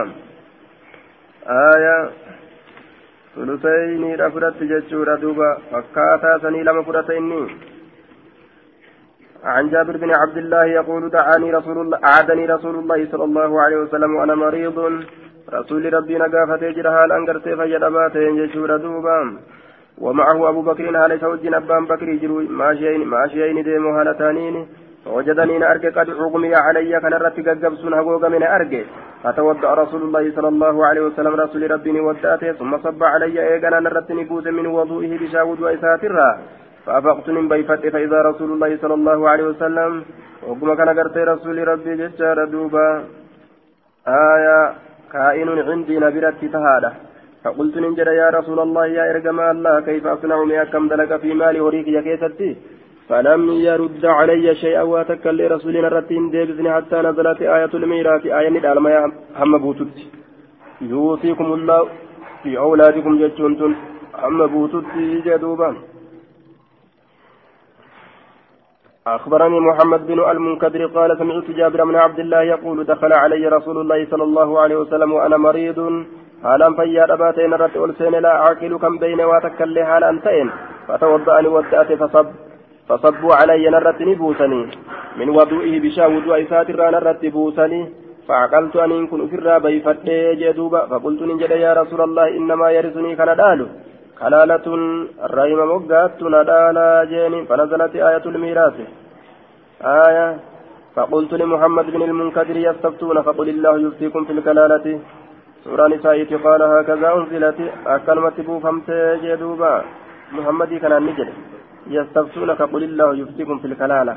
[1.58, 2.02] aayaa
[3.38, 7.42] ثلثين رفرت جتشورا دوبا فكاتا سني لما فرت إني
[9.44, 13.76] عن جابر بن عبد الله يقول دعاني رسول الله أعادني رسول الله صلى الله عليه
[13.76, 14.78] وسلم وأنا مريض.
[15.52, 19.38] رسول ربي نقافة جرها الأنقر سيفا يدبات جتشورا دوبا.
[19.98, 24.66] ومعه أبو بكر على زوج أبان بكر جرو ماشيين ماشيين ديمو هالتانين.
[25.04, 28.82] فوجدني أرجع قد أغمي علي كان رتي قبسون هقوق من أرجع
[29.22, 34.24] فتوضأ رسول الله صلى الله عليه وسلم رسول ربي وداته ثم صب علي إيقنا نرتني
[34.24, 36.38] بوز من وضوئه بشاود وإساترا
[36.88, 39.92] فأفقت من بيفت فإذا رسول الله صلى الله عليه وسلم
[40.46, 42.88] وقم كان قرت رسول ربي ججار دوبا
[44.34, 44.58] آية
[45.12, 46.92] كائن عندي نبرت تهادة.
[47.44, 51.60] فقلت ننجر يا رسول الله يا إرجم الله كيف أصنع ما كم دلك في مالي
[51.60, 52.50] وريك يا كيستي؟
[53.08, 58.24] فلم يرد علي شيئا واتكل لرسولنا الرتين ديبزني حتى نزلت آية الميراث.
[58.38, 59.96] آية ندال ما هم بوتت
[60.80, 61.80] يوصيكم الله
[62.42, 63.72] في أولادكم جتشنتم
[64.24, 64.86] هم بوتت
[65.26, 65.70] جدوبا.
[69.16, 74.06] أخبرني محمد بن المنكدر قال سمعت جابر بن عبد الله يقول دخل علي رسول الله
[74.10, 75.78] صلى الله عليه وسلم وأنا مريض
[76.38, 80.50] ta'een irratti ol seene laa caaqilu kan beeyne waa takkaillee haalaan ta'een
[80.86, 81.96] fatawadda'ani wadda'ate
[82.88, 84.66] fasabbuu calayya narratti ni buusanii
[85.18, 87.86] min wadu'ihi bishaan wudu'a isaatirraa narratti buusanii
[88.28, 90.08] فعقلت أن كن أفرا بيفت
[90.40, 93.66] جدوبا فقلت نجد يا رسول الله إنما يرثني كان دالو
[94.21, 94.65] كلالة
[95.27, 98.77] الرحم مقات ندالا جيني فنزلت آية الميراث
[100.05, 100.27] آية
[100.95, 104.85] فقلت لمحمد بن المنكدر يستفتون فقل الله يفتيكم في الكلالة
[105.63, 107.59] سورة نسائية قال هكذا أنزلت
[107.95, 108.89] أكلمة بوفمت
[109.23, 109.73] جدوبا
[110.35, 111.29] محمد كان نجد
[111.95, 114.15] يستفتونك قل الله يفتيكم في الكلالة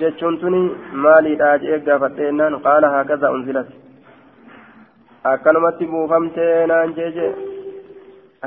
[0.00, 0.62] جتشنتني
[1.04, 3.68] مالي داجئ قافتينان قال هكذا أنزلت
[5.26, 6.38] أكلمة بوفمت
[6.70, 7.28] نان جيجي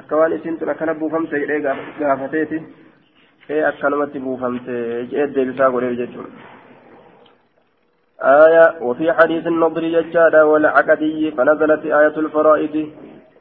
[0.00, 1.32] أكوان إسنتن أكنا بوفمت
[2.00, 2.60] قافتيتي
[3.50, 4.74] ee akkanumatti buufamte
[5.10, 6.32] jee deebisaa godhee jechuudha.
[8.22, 12.76] آية وفي حديث النضر ججادا والعقدي فنزلت آية الفرائض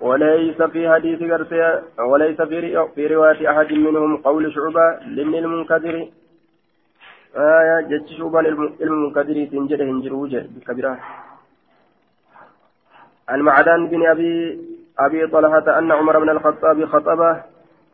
[0.02, 1.70] وليس في حديث غرسيا
[2.00, 5.96] وليس في في رواية أحد منهم قول شعبة لمن المنكدر
[7.36, 8.40] آية جج شعبة
[8.86, 11.00] المنكدر تنجد هنجروجة بكبيرة
[13.30, 14.60] عن معدان بن أبي
[15.06, 17.44] أبي طلحة أن عمر بن الخطاب خطبه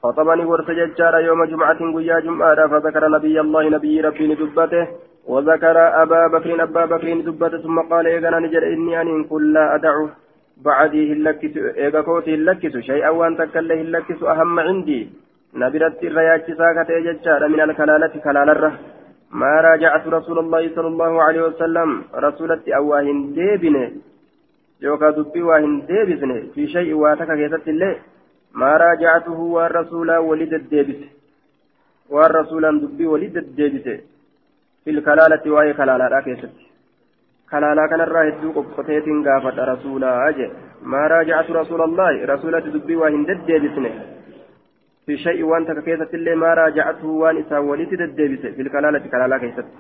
[0.04, 4.88] خطبني ورث ججارا يوم جمعة قيا جمعة فذكر نبي الله نبي ربي ندبته
[5.28, 9.96] وذكر أبا بكر أبا بكر دبت ثم قال إيغانا نجر إني أن كل لا أدع
[10.66, 15.10] بعدي هلكت إيغا كوتي هلكت شيئا وأن تكله هلكت أهم عندي.
[15.62, 18.72] نبرت الرياج ساكت إججار من الكلالة كلالرة.
[19.32, 23.92] ما راجعت رسول الله صلى الله عليه وسلم رسولتي أواهن ديبنه.
[24.82, 27.94] yookaan dubbii waa hin deebisne fi shay'in waa takka keessatti illee
[28.64, 31.08] maa raaja'atuhu waan rasuulaa walii deddeebise.
[32.12, 33.96] Waan rasuulaan dubbii walii deddeebise
[34.86, 36.64] fil kalaalatti waa'ee kalaalaadhaa keessatti.
[37.52, 40.52] Kalaalaa kanarraa hedduu qophoteetiin gaafadha rasuulaa jee.
[40.94, 42.26] Maa raaja'atu rasuulallaahi?
[42.34, 43.92] Rasuulatti dubbii waa hin deddeebisne
[45.08, 49.40] fi shay'in waan takka keessatti illee maa raaja'atuhu waan isaan walitti deddeebise fil kalaalatti kalaalaa
[49.40, 49.74] keessatti.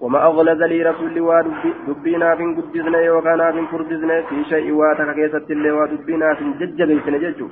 [0.00, 5.70] وما أغلظ لي رسول ودبينا في قدزنا وكان في فردزنا في شيء واتك كيست اللي
[5.78, 7.48] ودبينا في ججبيسنا ججو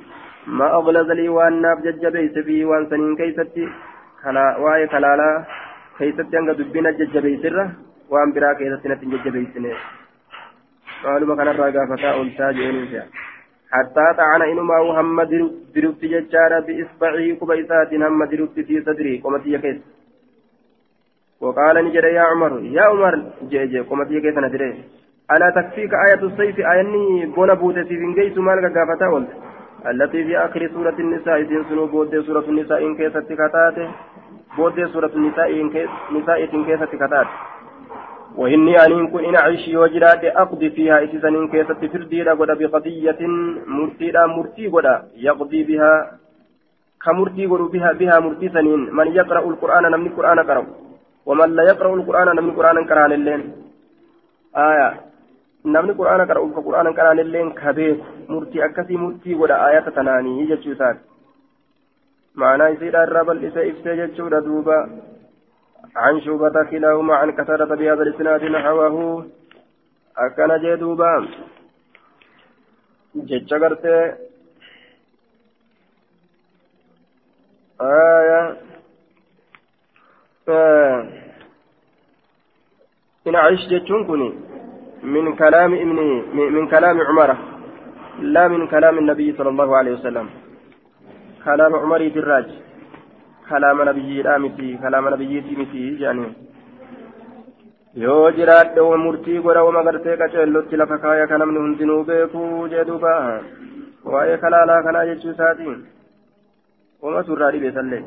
[0.57, 3.55] ما أغلظ لي وان ناف ججبيس فيه وان سنين كيست
[4.23, 5.29] كلا واي كلالا
[5.99, 7.63] hanga dubbina jajjabeessirra
[8.09, 9.71] waan biraa keessatti natti hin jajjabeessine
[11.03, 13.01] maaluma kanarraa gaafataa oolchaa jeeniisa
[13.73, 19.98] hattaa ta'ana inumaa hamma dirutti jechaadha bi'isbacii quba isaatiin hamma dirutti fi sadrii qomatiyya keessa
[21.41, 23.13] وقال نجد يا عمر يا عمر
[23.49, 24.83] جي جي قمتي كيف ندري
[25.31, 29.27] ألا تكفيك آية السيف؟ آيني بونا بوتة في جيس مالك قافتا ولد.
[29.87, 33.87] التي في آخر سورة النساء إذن سنو بود سورة النساء إن كيست كتاته
[34.57, 35.67] بودي سورة النساء
[36.67, 37.27] كيسة كتات
[38.35, 43.21] وإني أن كن إن أعيش وجرات أقضي فيها إتسان كيسة فردي لقد بقضية
[43.67, 45.91] مرتي لا مرتي قد يقضي بها
[47.05, 48.81] كمرتي قد بها بها مرتي سنين.
[48.95, 50.88] من يقرأ القرآن نمني القرآن قرأ.
[51.25, 53.41] ومن لا يقرأ القرآن القرآن قرآن اللين.
[54.55, 55.09] آية.
[55.65, 61.09] qara'uuf ka quraana qaraan illeen kabeeku murtii akkasii murtii godha ayata tanaanii jechuu isaati
[62.35, 64.89] معنى يصير الرب الإساء جتشورا دوبا
[65.95, 69.25] عن شوبة كلاهما عن كثرة بهذا الإسناد نحوه.
[70.17, 71.27] أكن جدوبا.
[73.15, 74.17] جتش آية.
[77.81, 78.68] آه.
[83.27, 84.29] إن عيش جتشون كني
[85.03, 85.99] من كلام ابن
[86.55, 87.37] من كلام عمره
[88.33, 90.27] لا من كلام النبي صلى الله عليه وسلم
[91.45, 92.47] كلام عمر دراج
[93.49, 96.27] كلام نبي رامتي كلام نبي تيمتي يعني
[97.97, 102.83] yoo jiraadhe wa murtii godha wama gartee qaceellotti lafa kaaya ka namni hundinuu beekuu jee
[102.89, 103.13] duuba
[104.11, 105.79] waa'ee kalaalaa kanaa jechuu isaatiin
[107.01, 108.03] وما ترى بيسلم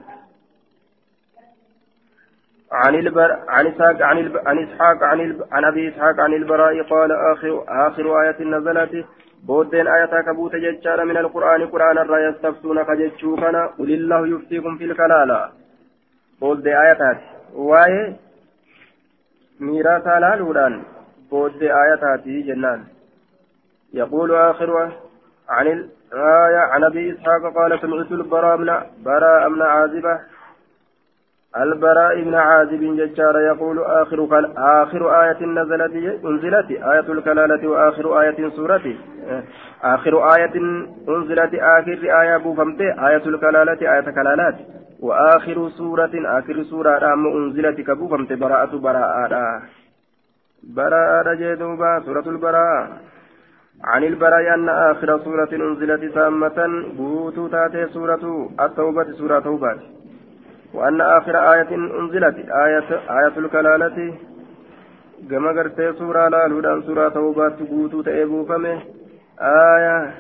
[2.73, 4.37] عن البر عن إسحاق عن الب...
[4.47, 5.45] عن إسحاق عن الب...
[5.53, 9.07] عن أبي إسحاق عن البراء قال آخر آخر آية نزلت
[9.47, 15.51] بودين آية كبوت ججار من القرآن قرآن الرا يستفتونك ججوكنا قل الله يفتيكم في الكلالة.
[16.41, 17.19] بودين آيات
[17.55, 18.17] واي؟
[19.61, 20.83] ميراثا لالودان
[21.31, 22.85] بودين آيات جنان.
[23.95, 24.93] يقول آخر
[25.49, 28.71] عن الآية عن أبي إسحاق قال سمعت البراء من
[29.05, 30.32] براء من عازبة
[31.57, 38.95] البراء بن عازب ججار يقول آخر آخر آية نزلت أنزلت آية الكلالة وآخر آية سورة.
[39.83, 40.55] آخر آية
[41.09, 44.55] أنزلت آخر آية بوفمت آية الكلالة آية كلالات.
[45.01, 49.63] وآخر سورة آخر سورة أم أنزلت كبوفمت براءة براءة.
[50.63, 52.89] براءة جدوبا سورة البراءة.
[53.85, 56.59] عن البراء أن آخر سورة أنزلت تامة
[56.97, 60.02] بوتو تاتي سورة التوبة سورة توبة.
[60.75, 64.15] وأن آخر آية أنزلت آية آية الكلالة.
[65.31, 68.47] كما قرتي سورة لا لودان سورة توبة بوتو تأبو
[69.41, 70.15] آية.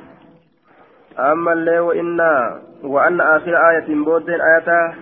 [1.19, 4.95] أما اللي وإنا وأن آخر آية بودين آية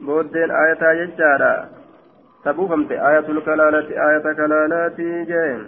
[0.00, 1.68] بودين آية يجارة.
[2.44, 5.66] تبوفمت آية الكلالة آية كلالات جين.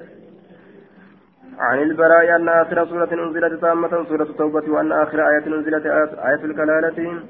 [1.59, 5.87] عن البراء أن آخر سورة أنزلت تامة سورة التوبة وأن آخر آية أنزلت
[6.29, 7.23] آية الكلالة.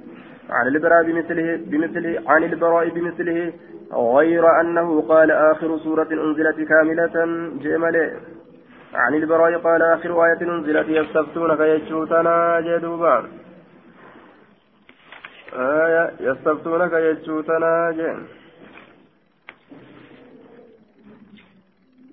[0.51, 3.53] عن البراء بمثله بمثله عن البراء بمثله
[3.93, 7.17] غير أنه قال آخر سورة أنزلت كاملة
[7.63, 7.97] جمل
[8.95, 13.17] عن البراء قال آخر آية أنزلت يستفتونك يجوتنا جدوبا.
[15.55, 18.19] آية يستفتونك يجوتنا جن.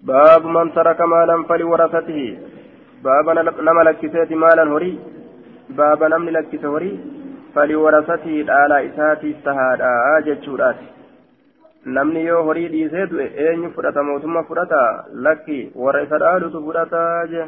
[0.03, 2.37] باب من ترك مالا فلورثته.
[3.03, 3.29] باب
[3.67, 4.99] نما لكسيت مالا هري
[5.69, 6.91] باب نمن لكس هري
[7.54, 10.86] فلورثته dhaala isaatiif tahaadha jechuudhaati
[11.96, 14.80] namni yoo horii dhiisee du'e eenyu fudhata mootummaa fudhata
[15.26, 17.02] lakki warra isa dhaalutu fudhata
[17.32, 17.46] jee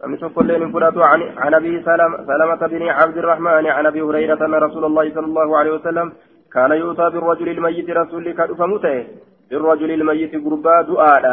[0.00, 1.02] namni tokkollee hin fudhatu
[1.42, 5.72] عن ابي سلمة بن عبد الرحمن عن ابي هريرة ان رسول الله صلى الله عليه
[5.72, 6.12] وسلم
[6.52, 9.06] كان يؤتى بالرجل الميت رسول كأفمته
[9.50, 11.24] بالرجل الميت قربا دعاء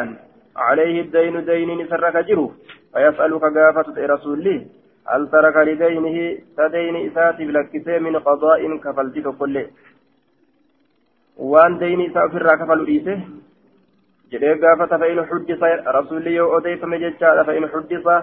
[0.55, 2.51] عليه الدين دين سرك جرو
[2.93, 4.47] فيسألك قافة رسول
[5.12, 6.18] هل ترك لدينه
[6.56, 9.66] تدين إساتي بلكسي من قضاء كفلتك كله
[11.36, 13.18] وان دين إساء في كفل إيسه
[15.30, 18.14] xuddisa rasuulli yoo odeeffame jechaadha fa'in xuddisa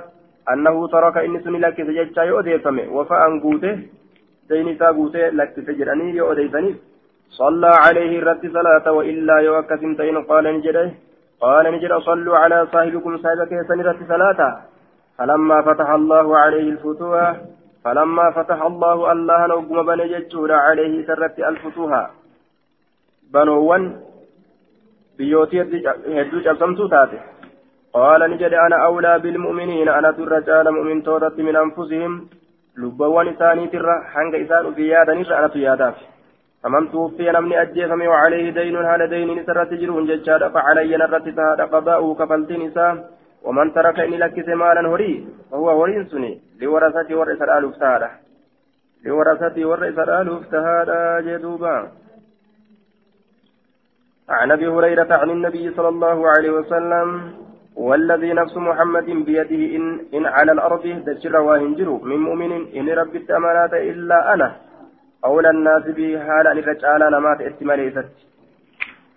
[0.51, 3.69] annahu taraka inni suni lakkise jechaa yoo odeeffame wafa'an guute
[4.49, 6.77] dayni isaa guute lakkise jedhanii yoo odeessaniif
[7.31, 10.91] صلى عليه الرد صلاة وإلا يوكس تين قال نجده
[11.41, 14.39] قال نجد صلوا على صاحبكم صاحبك سنرت صلاة
[15.17, 17.35] فلما فتح الله عليه الفتوح
[17.83, 22.09] فلما فتح الله الله نوقم بني جتشورا عليه سرت الفتوح
[23.33, 23.83] بنوان
[25.17, 25.61] بيوتي
[26.17, 27.19] هدو جبسمتو تاتي.
[27.93, 32.13] قال نجد أنا أولى بالمؤمنين أنا الرجال مؤمن تورت من أنفسهم.
[32.77, 35.97] لبوان إساني ترى حنق إسان بيادا نرى أنا تيادات
[36.63, 42.15] فمن توفي نمني أجيسمي وعليه دين هال دين نسرت جرون ججاد فعلي نرت تهاد قضاؤه
[42.19, 42.95] كفلت نسام
[43.45, 46.41] ومن ترك إني لك مالا هري فهو هري سني.
[46.61, 48.09] لورثتي ورث الألف تهادا
[49.05, 51.75] لورثتي ورث الألف تهادا جدوبا.
[54.29, 57.07] عن أبي هريرة عن النبي صلى الله عليه وسلم
[57.75, 63.73] والذي نفس محمد بيده إن إن على الأرض تجر وهنجر من مؤمن إن رب الامانات
[63.73, 64.49] إلا أنا.
[65.25, 68.11] أولى الناس به حالا الرجال نمات اتماليست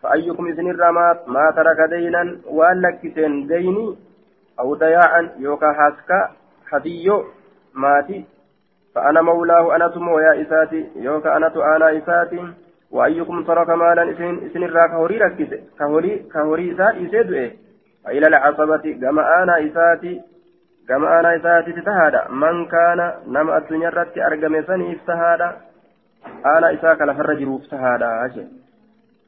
[0.03, 2.23] فأيكم إذن الرمات ما ترك دينا
[2.59, 3.87] والكتين ديني
[4.61, 6.31] أو ضياعا يوكا حاسكا
[6.73, 7.25] هديو
[7.75, 8.25] ماتي
[8.95, 12.55] فانا مولاه أنا تمو يا اساتي يوكا أنا تو أنا اساتي
[12.91, 17.51] وأيكم ترك مالا إسن إسن الرا كهوري ركز كهوري كهوري إسات إسدوه
[18.05, 20.23] فإلى العصبة كما أنا إساتي
[20.89, 25.51] كما أنا إساتي تتهادى من كان نم الدنيا رتي أرقم سني افتهادى
[26.47, 28.64] أنا إساك لفرج افتهادى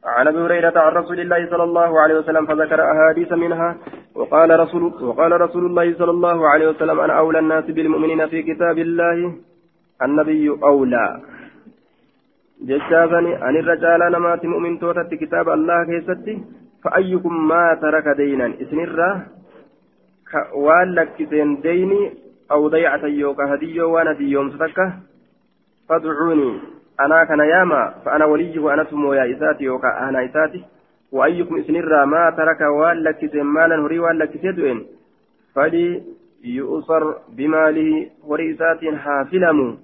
[0.07, 3.77] عن ابي هريره عن رسول الله صلى الله عليه وسلم فذكر احاديث منها
[4.15, 8.79] وقال رسول وقال رسول الله صلى الله عليه وسلم أنا اولى الناس بالمؤمنين في كتاب
[8.79, 9.35] الله
[10.03, 11.21] النبي اولى
[12.65, 16.37] jechaasani anirra caalaa namaati mu'mintootatti kitaaba allah keessatti
[16.85, 19.15] fa'ayyukum maa taraka deynan isinirraa
[20.67, 21.99] waan lakkiseen deyni
[22.49, 24.87] aw dayacatan yookaa hadiyyoo waan hadiyyoomsu takka
[26.97, 30.65] fadcuunii anaa kana yaama fa'ana waliyyihu anatu mooyaa isaati yookaa aanaa isaati
[31.13, 34.87] وأيكم إسنرا ما ترك والك مالا هري والك سيدوين.
[35.55, 36.03] فلي
[36.45, 39.79] يؤصر بماله ورئيسات حافلم.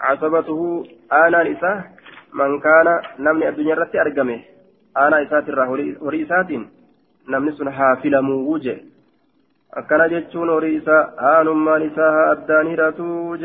[0.00, 1.90] عصبته آنا نساء
[2.32, 4.40] من كان نمني الدنيا رتي أرقمه.
[4.96, 6.50] آنا إسات هري إسات
[7.28, 8.78] نمني سن حافل موجه
[9.70, 13.36] akkana jechuun horii isaa haanummaan isaa haa addaan hidhatuu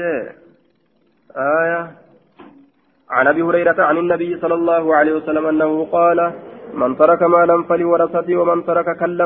[3.09, 6.33] عن أبي هريرة عن النبي صلى الله عليه وسلم أنه قال
[6.73, 9.25] من ترك مالا فلورثته ومن ترك كلا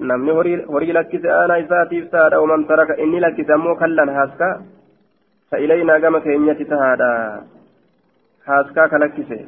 [0.00, 0.32] namni
[0.72, 4.54] horii lakkise aanaa isaatiif tahaadha waman taraka inni lakkise ammoo kallan haaskaa
[5.50, 7.08] fa ilaynaa gama keenyatti tahaadha
[8.46, 9.38] haaskaa ka lakkise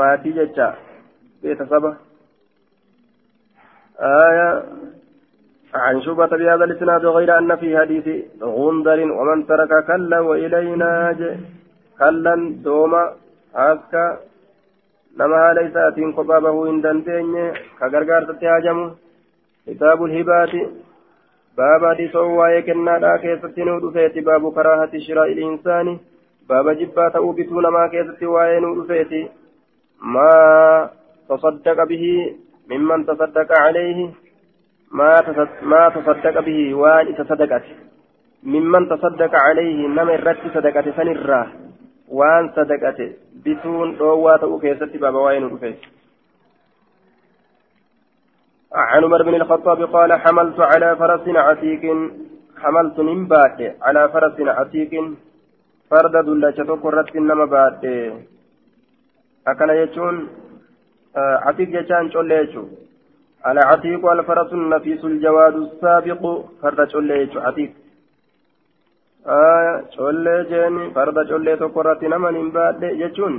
[0.00, 0.68] maatii jecha
[1.42, 1.96] beetasaba
[4.02, 4.62] آية
[5.74, 11.16] عن شبة بهذا الإسناد غير أن في حديث غندر ومن ترك كلا وإلينا
[11.98, 13.12] كلا دوما
[13.54, 14.18] حاسكا
[15.16, 17.42] nama haala isaatiin kophaa bahuu hin dandeenye
[17.78, 18.84] ka gargaarsatti haajamu
[19.64, 20.60] kitaabul hibaati
[21.56, 25.94] baaba hadisoo waa'ee kennaadhaa keessatti nu dhufeeti baabu karaahati shiraa'il insaani
[26.48, 29.20] baaba jibbaa ta'uu bituu namaa keessatti waa'ee nu dhufeeti
[30.16, 30.88] maa
[31.28, 31.86] tasaddaqa
[36.82, 37.72] waan isa sadaqate
[38.54, 41.46] mimman tasaddaqa calayhi nama irratti sadaqate sanirraa
[42.18, 43.06] waan sadaqate
[43.44, 45.80] bituun dhoowwaa ta'uu keessatti baaba waa'ee nu dhufees
[48.72, 51.82] عن عمر بن الخطاب قال حملت على فرس عتيق
[52.62, 54.92] حملت بعد على فرس عتيق
[55.90, 57.84] فرد دلة تقرت إنما بعد
[59.46, 60.28] أكن يجون
[61.16, 62.68] عتيق يجان على
[63.44, 66.22] عتيق الفرس النفيس الجواد السابق
[66.62, 67.72] فرد شوليجو عتيق.
[69.96, 73.34] collee jeeni farda collee tokko irratti naman hin baadhe jechuun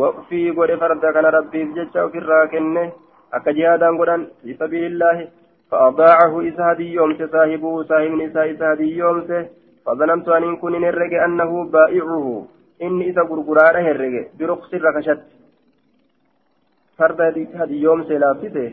[0.00, 2.82] waqfii godhe farda kana rabbiif jecha ofirraa kenne
[3.32, 5.30] akka jihaadaan godhan fi sabiilillaahi
[5.72, 9.30] فأضاعه إسا هديومس صاحبه صاحب نساء إسا هديومس
[9.86, 12.46] فظننت أن كن هرج أنه بائعه.
[12.82, 15.20] إن إسا غرغران هرج برخص ركشت
[16.98, 17.20] فرد
[17.60, 18.72] هديومس لافته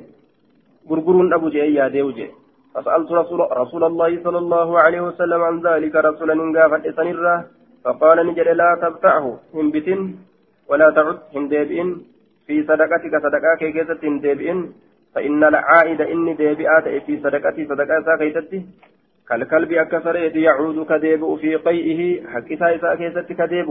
[0.89, 2.27] غرغرون أبو جي يا ديوجي
[2.75, 7.35] فسألت رسول, رسول الله صلى الله عليه وسلم عن ذلك رسولا نقافت سنرة
[7.83, 9.87] فقال نجد لا تبتعه هنبت
[10.69, 11.89] ولا تعد هندبئن
[12.47, 14.59] في صدقتك صدقاك كيست هندبئن
[15.15, 18.59] فإن العائد إني ديبئات في صدقتي صدقاتا كيستي
[19.29, 23.69] كالكلب أكثريت يعود كديب في قيئه حكتا إسا كيست كديب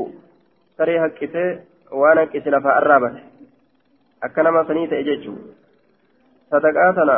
[0.79, 1.59] سري حكته
[1.93, 3.17] وأنا كسل فأرابت
[4.23, 5.35] أكنما سنيت إججو
[6.51, 7.17] sadaqaa tana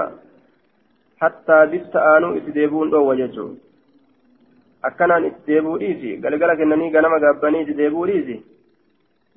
[1.22, 3.53] hattaa bitta aanuu itti deebi'uun dhoowwa jechuun.
[4.89, 6.16] Akkanaan itti deebi'uu dhiisi?
[6.24, 8.37] Galgala kennanii ganama gaabbanii itti deebi'uu dhiisi?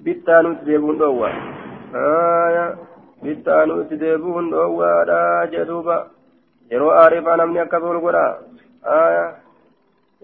[0.05, 1.29] Bitta aanuu itti deebi'uun dhoowwa.
[3.23, 5.19] Bitta aanuu itti deebi'uun dhoowwaadha
[5.53, 5.97] jedhuuba
[6.71, 8.25] yeroo aarifaa namni akka tolu godha.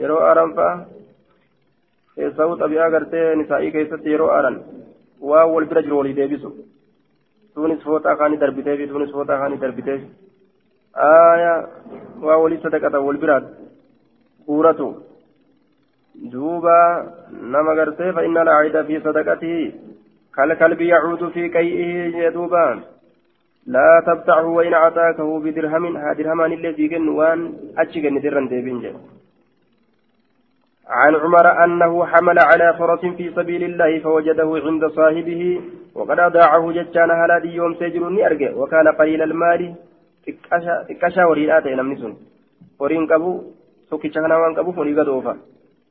[0.01, 0.73] Yeroo aaranfaa
[2.15, 4.59] keessawuu xabi'aa gartee nisaa'ii keessatti yeroo aaran?
[5.29, 6.49] Waan wal bira jiru walii deebisu.
[7.55, 10.09] Tuunis fooxaa kaanii darbiteefi tuunis fooxaa kaanii darbiteefi.
[10.97, 11.67] آية
[12.21, 13.43] وولي صدقة والبراد
[14.45, 14.95] كورته
[16.15, 19.71] دوبا نما غرتي فإن العيد في صدقته
[20.35, 22.83] كالكلب يعود في كيئه يدوبا
[23.65, 28.97] لا تبتعه وإن أعطاكه بدرهم ها درهمان الذي كن وان أتشكن درن ديبين
[30.87, 35.61] عن عمر أنه حمل على فرس في سبيل الله فوجده عند صاحبه
[35.95, 39.75] وقد أضاعه جتان هلادي يوم سجر أرجع وكان قليل المال
[41.27, 42.13] horiidhaa ta'e namni sun
[42.79, 43.31] horiin qabu
[43.89, 45.35] tokkicha kana waan qabuuf horii gadoofa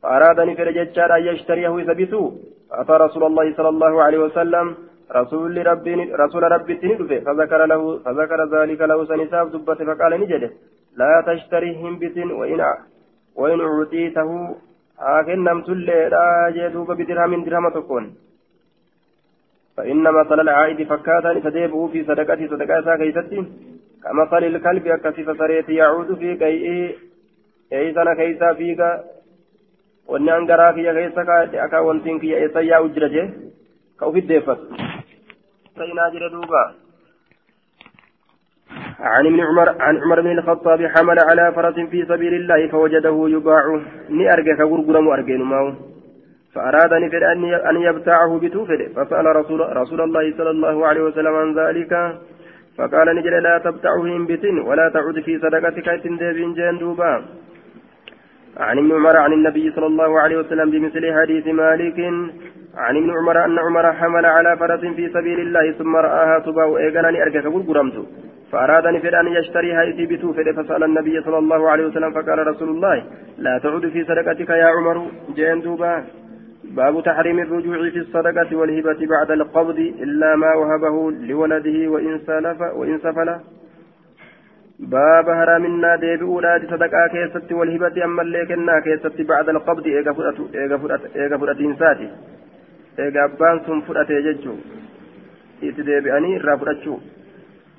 [0.03, 2.32] فأرادني في رجال أن يشتريه يثبته.
[2.70, 4.74] فأتى رسول الله صلى الله عليه وسلم
[5.12, 10.51] رسول ربي رسول ربي تندفه فذكر له فذكر ذلك له سنساب دبته فقال نجده
[10.97, 12.61] لا تشتريهم بت وإن
[13.36, 14.30] وإن أعطيته
[15.01, 18.14] آكن نمت الليلة جدوب بدرهم درهم تكون.
[19.76, 23.44] فإن مثل العائد فكاتا فديبه في صدقته صدقاتها كيستي.
[24.03, 26.94] كمثل الكلب أكثف سريت يعود في كيئه
[27.72, 28.80] إيسانا كيسا فيك.
[30.11, 33.26] akka wantiin kiyya eessa yaa'u jira jee
[33.96, 34.66] ka ufit deeffatu
[35.78, 36.89] سينا جرى دوبا.
[39.03, 43.80] عن ابن عمر عن عمر بن الخطاب حمل على فرس في سبيل الله فوجده يباع.
[44.11, 45.74] ني أرجع غرغرم أرجين معه
[46.55, 46.92] فأراد
[47.70, 51.92] أن يبتاعه بتوفر فسأل رسول, رسول الله صلى الله عليه وسلم عن ذلك.
[52.78, 56.96] فقال نجل لا تبتعهم بتن ولا تعد في صدقتك تندبين جان
[58.57, 61.98] عن ابن عمر عن النبي صلى الله عليه وسلم بمثل حديث مالك.
[62.76, 66.76] عن ابن عمر أن عمر حمل على فرس في سبيل الله ثم رآها تباع.
[66.78, 68.07] إيقانني أركك غرغرمت
[68.53, 73.05] فأراد أن يشتريها إتي بتو فسأل النبي صلى الله عليه وسلم فقال رسول الله
[73.38, 75.07] لا تعود في صدقتك يا عمر.
[75.34, 76.05] جين دوبا
[76.64, 82.98] باب تحريم الرجوع في الصدقة والهبة بعد القبض إلا ما وهبه لولده وإن سلف وإن
[82.98, 83.30] سفل.
[84.78, 90.12] باب هرامنا ديبئوا لا صدقة كيست والهبة أما اللي كنا كيست بعد القبض إيغا
[91.38, 92.09] فرأت إنساتي.
[92.98, 94.55] إيغا أبان سن فرأت يججو
[95.62, 96.96] إتي ديبئني إرى فرأتشو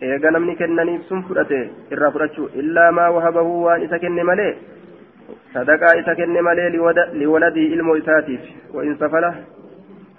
[0.09, 1.59] eega namni kennaniif sun fudhate
[1.95, 4.53] irraa fudhachuu illaa maa wahabahu waan isa kenne malee?
[5.53, 6.69] Sadaqaa isa kenne malee
[7.21, 8.41] liwaladii ilmoo isaatiif.
[8.73, 9.31] Wa'in safala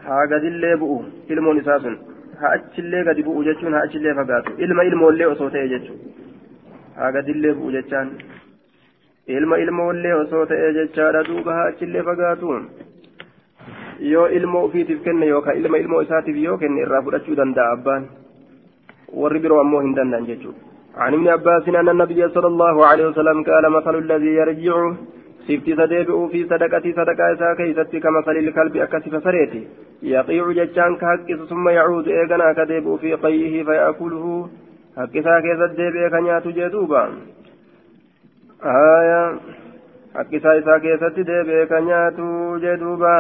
[0.07, 0.99] haa gadillee bu'u
[1.35, 1.97] ilmoon isaa sun.
[2.41, 4.53] Haa achillee gadi bu'u jechuun haa achillee fagaatu.
[4.67, 5.99] Ilma ilmoollee osoo ta'e jechuun.
[6.97, 8.15] Haa gadillee bu'u jechaan.
[9.27, 12.57] Ilma ilmoollee osoo ta'e jechaadha duuba haa achillee fagaatu.
[14.15, 18.09] Yoo ilmoo ofiitiif kenne yookaan ilma ilmoo isaatiif yoo kenne irraa fudhachuu danda'a abbaan.
[19.24, 23.44] warri biroo ammoo hin danda'an jechuudha عن ابن عباس أن النبي صلى الله عليه وسلم
[23.44, 24.94] قال مثل الذي يرجع
[25.48, 29.68] سفت سديبئ في صدقة صدقة إساء كيست كمثل الكلب أكسف سريتي
[30.04, 34.50] يقيع ججان كهكس ثم يعود إيغنا كديبئ في قيه فيأكله
[34.98, 37.04] هكسا كيست ديبئ كنيات جدوبا
[38.66, 39.22] آية
[40.16, 42.20] هكسا إساء كيست ديبئ كنيات
[42.64, 43.18] جدوبا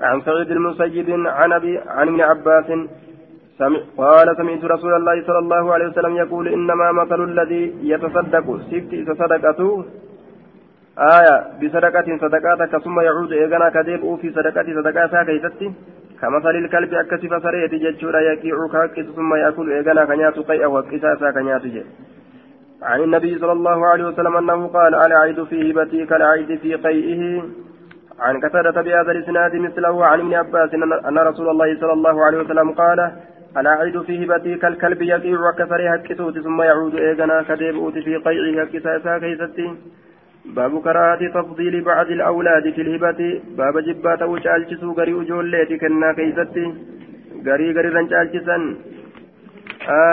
[0.00, 2.68] عن سعيد المسيب عن أبي عن ابن عباس
[3.97, 9.85] قال سمعت رسول الله صلى الله عليه وسلم يقول إنما مثل الذي يتصدق سفت صدقته
[10.99, 15.71] آية بصدقة صدقاتك ثم يعود إيغانا كذب في صدقة صدقاتها كيستي
[16.21, 21.61] كمثل الكلب أكسف سريت جتشورا يكيع كاكس ثم يأكل إيغانا كنيات قيئة وكساسا كنيات
[22.83, 27.43] عن النبي صلى الله عليه وسلم أنه قال العيد في هبتي كالعيد في قيئه.
[28.21, 30.73] عن كثرة بهذا الإسناد مثله عن ابن عباس
[31.09, 33.11] أن رسول الله صلى الله عليه وسلم قال
[33.57, 39.67] العيد في هبتي كالكلب يقيع وكسر هكسوت ثم يعود إيغنا كديبوت في قيعه هكسا كيستي.
[40.45, 43.41] باب كراهة تفضيل بعض الأولاد في الهبة.
[43.57, 46.65] باب جبات وشالشسو غري أجوليتي كنا كيستي.
[47.47, 48.57] غري غري رنشالشسا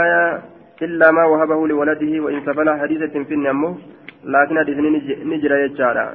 [0.00, 0.42] آية
[0.82, 3.70] إلا ما وهبه لولده وإن سفل حديثة في النمو.
[4.24, 4.78] لكن حديث
[5.32, 6.06] نجرى يجارا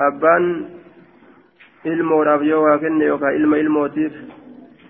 [0.00, 0.44] أبان
[1.86, 4.14] ilmoodhaaf yoo waa kenne yookaan ilma ilmootiif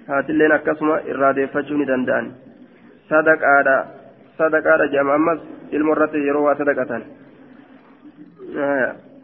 [0.09, 2.31] haatilleen akkasuma irraa deeffachuu ni danda'an
[3.11, 3.77] sadaqaadha
[4.39, 5.41] sadaqaadha jedhama ammas
[5.79, 7.03] ilmo irratti yeroo waa sadaqatan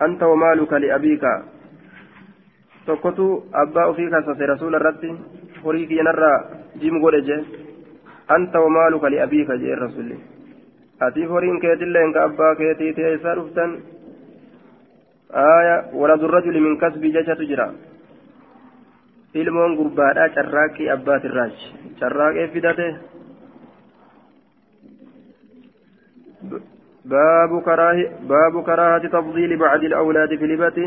[0.07, 1.33] anta wamaaluka liabiika
[2.87, 3.27] tokkotu
[3.63, 5.15] abbaa ofii kasase rasuula irratti
[5.65, 6.37] horii kiyyanarraa
[6.83, 7.39] jim godhe je
[8.37, 10.19] anta wamaaluka liabiika jee rasulli
[11.07, 13.79] atiif horiin keetilleen ka abbaa keetii isaa dhuftan
[15.47, 17.71] aya waladu rajuli min kasbii jechatu jira
[19.41, 21.67] ilmoon gurbaadhaa carraaqqii abbaatirraachi
[22.01, 22.89] carraaqqee fidate.
[27.13, 30.85] Baabu karaahati tafdiili bacdi alawlaadi filibati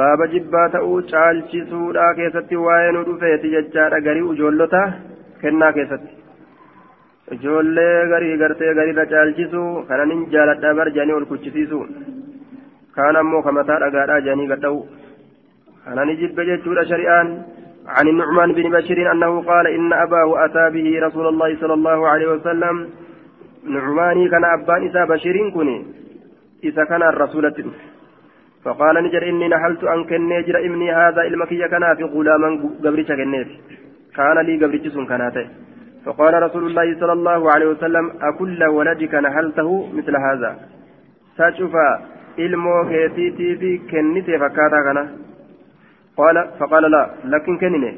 [0.00, 4.82] baaba jibbaa ta'uu caalchisuudhaa keessatti waa'ee nu dhufeeti jechaadha garii ijoollota
[5.42, 6.12] kennaa keessatti.
[7.36, 11.84] Ijoollee garii gartee gariirra caalchisuu kananin jaaladhaa bar jedhanii ol kuchisiisuu.
[12.96, 14.82] Kaan ammoo kamataa dhagaadhaa jedhanii gadha'uu
[15.86, 17.28] kana ni jibbe jechuudha shari'aan
[17.86, 22.28] عن النعمان بن بشير أنه قال إن أباه أتى به رسول الله صلى الله عليه
[22.34, 22.76] وسلم.
[23.74, 25.76] نعماني كان أبان إسا بشير كني
[26.64, 27.44] إذا كان الرسول
[28.64, 32.48] فقال نجر إني نحلت أن كنيجر إمني هذا المكي كان في غلاما
[32.84, 33.48] قبرتش كنيف
[34.16, 35.46] كان لي قبرتش كانته
[36.04, 40.50] فقال رسول الله صلى الله عليه وسلم أكل ولدك نحلته مثل هذا.
[41.38, 41.74] سأشوف
[42.36, 45.02] ilmoo keetiitii fi kennite fakkaataa kana
[46.16, 47.92] قال فقال لا لكن كنني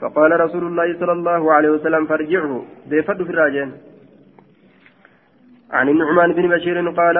[0.00, 2.64] فقال رسول الله صلى الله عليه وسلم فارجعه.
[2.90, 3.72] بيفد في الراجين.
[5.72, 7.16] عن النعمان بن بشير قال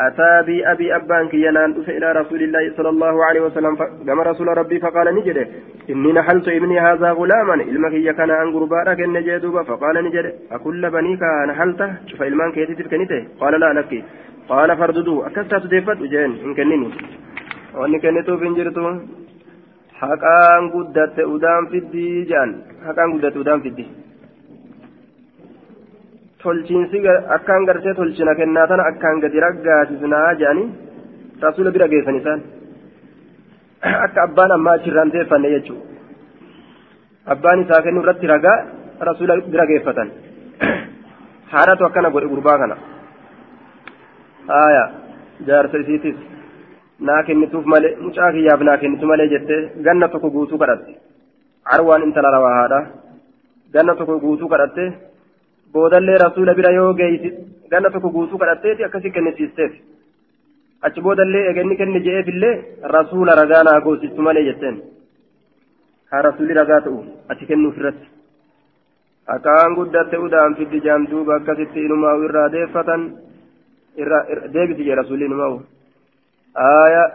[0.00, 3.74] أتى بي أبي أبان كينان إلى رسول الله صلى الله عليه وسلم
[4.06, 5.38] كما رسول ربي فقال نجد.
[5.90, 10.26] إني نحلت ابني هذا غلاما المكي كان عن قربانك النجدوبة فقال نجد.
[10.52, 14.04] أكل بنيك نحلته؟ شوف إلمان كيتي كنته قال لا لك.
[14.48, 16.88] قال فرددوا أكثت ديفت وجين إن كنني
[17.74, 18.86] وأني كنتو بنجرتو.
[20.02, 22.50] Haqaan guddatte udaan fiddii jedhan
[22.86, 23.88] haqaan guddatte udaan fiddii
[26.42, 26.98] tolchiinsi
[27.36, 30.68] akkaan gartee tolchina kennaa tana akkaan gadi raggaasisnaa jedhanii
[31.44, 32.40] rasuula bira geessan isaan
[34.04, 35.84] akka abbaan ammaa achirraan teeffanne jechuudha
[37.34, 38.56] abbaan isaa kennu irratti ragaa
[39.08, 40.08] rasuula bira geeffatan
[41.52, 42.76] haadhatu akkana godhe gurbaa kana
[44.52, 44.84] haaya
[45.48, 46.16] jaarsa isiitis
[47.08, 50.92] naa kennituuf malee mucaa kiyyaaf naa kennitu malee jettee ganna tokko guutuu kadhatte.
[51.70, 52.80] Carwaan intala rawaahaadha
[53.74, 54.84] ganna tokko guutuu kadhatte
[55.72, 57.30] boodallee rasuula bira yoo geeysi
[57.70, 59.72] ganna tokko guutuu kadhatteeti akkasi kennisiisteef
[60.86, 62.54] achi boodallee egenni kenni je'eefillee
[62.96, 64.76] rasuula ragaa naa goosistu malee jetteen.
[66.10, 68.06] Haa rasuulli ragaa ta'u achi kennuuf irratti.
[69.34, 73.02] Akkaan guddatte udaan fiddi jaamduuba akkasitti inumaa'u irraa deeffatan
[74.54, 75.60] deebisi jee rasuulli inumaa'u
[76.56, 77.12] آية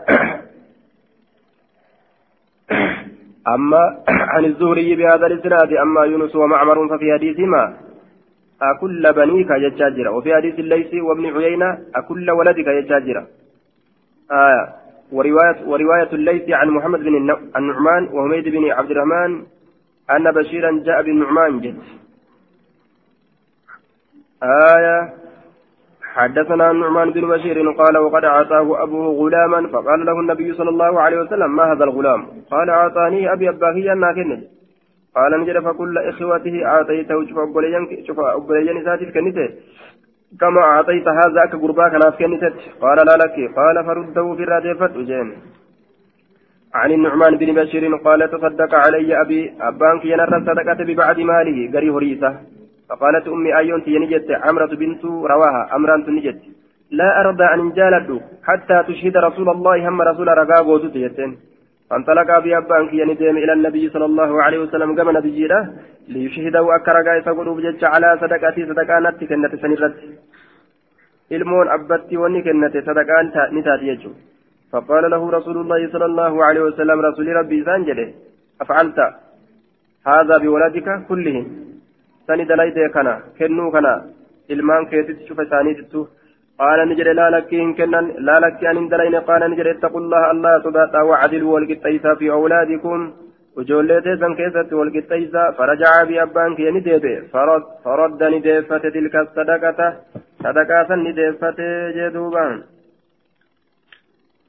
[3.47, 7.77] أما عن الزهري بهذا الإسناد أما يونس ومعمر ففي حديثهما
[8.61, 13.25] أكل بنيك يجاجر وفي حديث الليث وابن عيينة أكل ولدك يجاجر.
[14.31, 14.75] آية.
[15.11, 17.15] ورواية ورواية الليث عن محمد بن
[17.57, 19.43] النعمان وحميد بن عبد الرحمن
[20.11, 21.77] أن بشيرا جاء بالنعمان جد.
[24.43, 25.24] آية.
[26.15, 31.17] حدثنا النعمان بن بشير قال وقد أعطاه أبوه غلاما فقال له النبي صلى الله عليه
[31.21, 34.43] وسلم ما هذا الغلام؟ قال أعطاني أبي أباهي أنا كنت
[35.15, 39.49] قال نجد فكل إخوته أعطيته شوف أبوليان شوف أبوليان ساتف كنته
[40.39, 43.35] كما أعطيت هذا كقرباك ناس كنتت قال لا لك.
[43.59, 45.27] قال فرده في الرادفة وجين
[46.73, 51.57] عن النعمان بن بشير قال تصدق علي أبي أبانك ينرى صدقة ببعد ماله.
[51.73, 52.54] قري هريسة.
[52.89, 55.75] فقالت أمي أيون تينجت عمرة بنت رواها.
[55.75, 56.41] أمران تنجت
[56.99, 58.09] لا أرضى أن جالد
[58.47, 61.31] حتى تشهد رسول الله هم رسول رقا قوتت يتين
[61.89, 65.61] فانطلق أبي أبان كي ندم إلى النبي صلى الله عليه وسلم كما نبيجيره
[66.13, 69.95] ليشهده أكرقا يسقط بجج على صدقاتي صدقانات كنت سنرت.
[71.31, 74.21] ilmoon abbatti wanni kennate sadaqaan ni taati jechuudha
[74.71, 78.13] فقال له رسول الله صلى الله عليه وسلم رسول ربي سانجله
[78.61, 78.99] أفعلت
[80.07, 80.87] هذا بولدك
[82.27, 83.93] سني دليت كنا كنو كنا
[84.53, 86.07] ilmaan keetitti cufa isaaniitittu
[86.59, 90.53] قال نجري لا لك إن كنا لا لك أن دلين قال نجري اتقوا الله الله
[90.65, 92.99] صداتا وعدلوا والقطيسا في أولادكم
[93.57, 99.79] وجولي تيسا كيست والقطيسا فرجع بأبان كي نديبه فرد, فرد نديفة تلك الصدقة
[100.43, 101.59] صدقة نديفة
[101.97, 102.55] جدوبان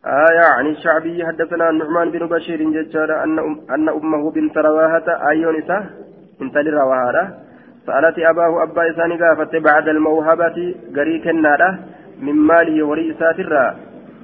[0.06, 3.14] آية عن الشعبي حدثنا النعمان بن بشير ججارة
[3.74, 5.78] أن أمه بنت رواهة أيونسة
[6.40, 7.45] بنت لرواهة
[7.85, 10.57] سألت أباه أبا إساني قافت بعد الموهبة
[10.97, 11.69] قريك النارة
[12.25, 13.75] من ماله وريسات الرا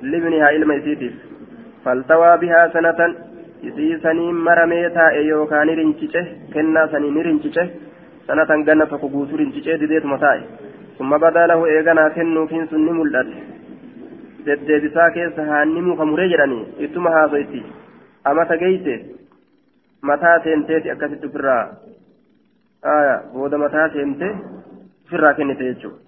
[0.02, 1.14] لابنها إلما يسيتف
[1.86, 3.00] فالتوى بها سنة
[3.64, 6.22] isii saniin maramee taa'e yookaan ni rincice
[6.54, 7.64] kennaa sanii ni rincice
[8.28, 10.44] sanatan ganna tokko guutuu rincicee dideetuma taa'e
[10.98, 13.38] summa badaa lahu eeganaa kennuufiin sun ni mul'ate
[14.46, 17.64] deddeebisaa keessa haannimuu kamuree jedhanii ittuma haaso'itti
[18.32, 18.96] amata geeyse
[20.12, 21.64] mataa seenteeti akkasitti ofirraa
[22.83, 24.29] aya booda mataa seente
[25.07, 25.99] ofirraa kennite jechuudha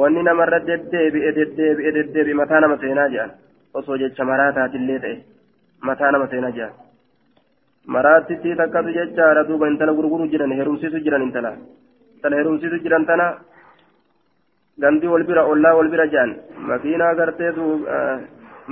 [0.00, 3.30] wanni namarra deddeebi'e deddeebi'e deddeebi'e mataa nama seenaa jedhan
[3.78, 5.16] osoo jecha maraa taatillee ta'e
[5.88, 6.74] mataa nama seenaa jedhan
[7.94, 11.52] maraattitti takkatu jechaadha duuba intala gurguru jiran herumsiisu jiran intala
[12.16, 13.26] intala herumsiisu jiran tana
[14.82, 16.36] gandi wal bira ollaa wal bira jedhan
[16.72, 17.52] makiinaa gartee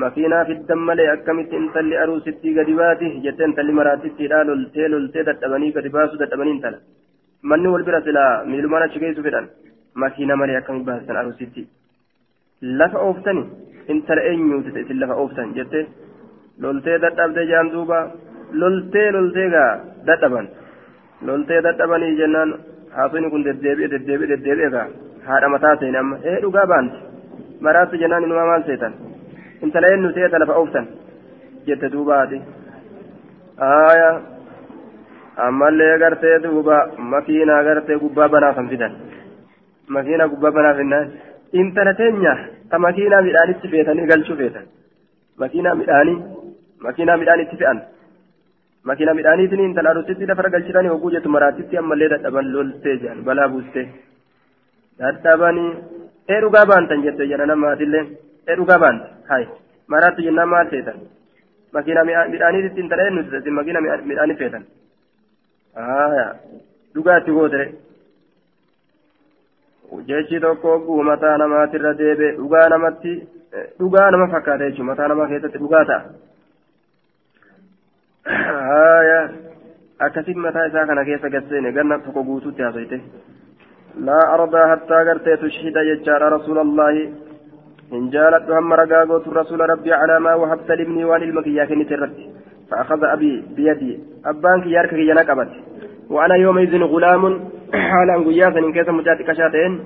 [0.02, 5.90] makiinaa fiddan malee akkamitti intalli aruusitti gadi baati jettee intalli maraatittiidha loltee loltee dadhabanii gadi
[5.96, 6.78] baasuu dadhabanii intala
[7.50, 9.46] manni wal bira silaa miilumaan achi geessu fedhan
[10.02, 11.62] makiina malee akkamitti baasan aruusitti
[12.80, 13.42] lafa ooftani
[13.94, 15.84] intala eenyuuti isin lafa ooftan jettee
[16.62, 17.98] loltee dadhabdee jaan duuba
[18.62, 19.70] loltee loltee gaa
[20.08, 20.46] dadhaban
[21.26, 22.50] loltee dadhabanii jennaan
[22.96, 24.86] haasoni kun deddeebi'e deddeebi'e deddeebi'e gaa
[25.28, 26.98] haadha mataa seene amma ee dhugaa baanti
[27.66, 28.92] maraatti jennaan inumaa maal seetan
[29.64, 30.86] intala eenyu seeta lafa ooftan
[31.66, 32.38] jette duubaati
[33.68, 34.10] aaya
[35.46, 36.76] ammallee gartee duuba
[37.14, 38.92] makiinaa gartee gubbaa banaafan fidan
[39.96, 41.06] makiinaa gubbaa banaaf jennaan
[41.60, 42.34] intala teenya
[42.70, 44.66] ta makiinaa midhaanitti feetanii galchuu feetan
[45.42, 46.16] makiinaa midhaanii
[46.86, 47.78] makiinaa midhaan itti fe'an
[48.88, 53.86] makiina midhaaniitiin intala aduusitti lafa galchitanii hogguu jettu maraatitti ammallee dadhaban loltee jedhan balaa buustee
[55.00, 55.70] dadhabanii
[56.34, 58.04] ee dhugaa baantan jette jedha namaatillee
[58.50, 59.44] ee dhugaa baante hay
[59.94, 60.98] maraatti jennaan maal feetan
[61.72, 64.64] makiina midhaaniitti intala eenyuti makiina midhaanii feetan
[66.94, 67.66] dhugaatti gootere
[70.08, 73.12] jechi tokko hogguu mataa namaatirra deebe dhugaa namatti
[73.78, 76.02] dhugaa nama fakkaata jechuudha mataa namaa keessatti dhugaa ta'a.
[80.06, 83.00] akkasin mataa isaa kana keessa gasseene ganna tokko guutuutti haasoyte
[84.08, 87.02] laa ardaa hattaa gartee tushhida jechaadha rasuula allaahi
[87.90, 92.28] ragaa gootu rasuula rabbii calaa maa wahabta libnii waan ilma kiyyaa kennite irratti
[92.70, 94.00] فأخذ أبي بيدي.
[94.26, 95.48] أبانك يارك ينا قبت
[96.10, 97.22] وأنا يومئذ غلام.
[97.90, 99.84] حالا قياسا إن كيس مجاتي كشاتين.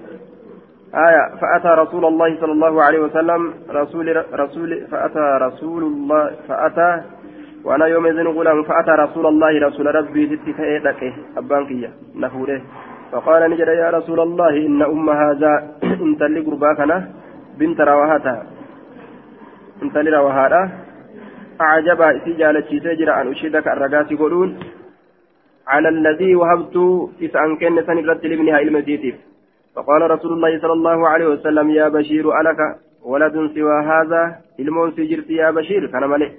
[0.94, 1.24] آية.
[1.40, 3.54] فأتى رسول الله صلى الله عليه وسلم.
[3.70, 7.02] رسول رسول فأتى رسول الله فأتى.
[7.64, 8.62] وأنا يوم إذن غلام.
[8.62, 12.60] فأتى رسول الله رسول ربي ستي كأيدك أبانكية نفوره
[13.12, 15.52] فقال نجد يا رسول الله إن أم هذا
[16.06, 17.08] انت اللي قرباكنا.
[17.58, 18.46] بنت رواهاتها
[19.82, 20.70] انت اللي رواهاتها
[21.60, 24.58] أعجبها إسي جالتشي سجر أن أشهدك الرقاس يقولون
[25.68, 26.76] على الذي وهبت
[27.20, 29.14] إذا أن كان سنرد لابنها المزيتف
[29.76, 32.58] فقال رسول الله صلى الله عليه وسلم يا بشير ألك
[33.04, 35.86] ولد سوى هذا؟ إلمون سجرت يا بشير.
[35.86, 36.30] كان ملئ.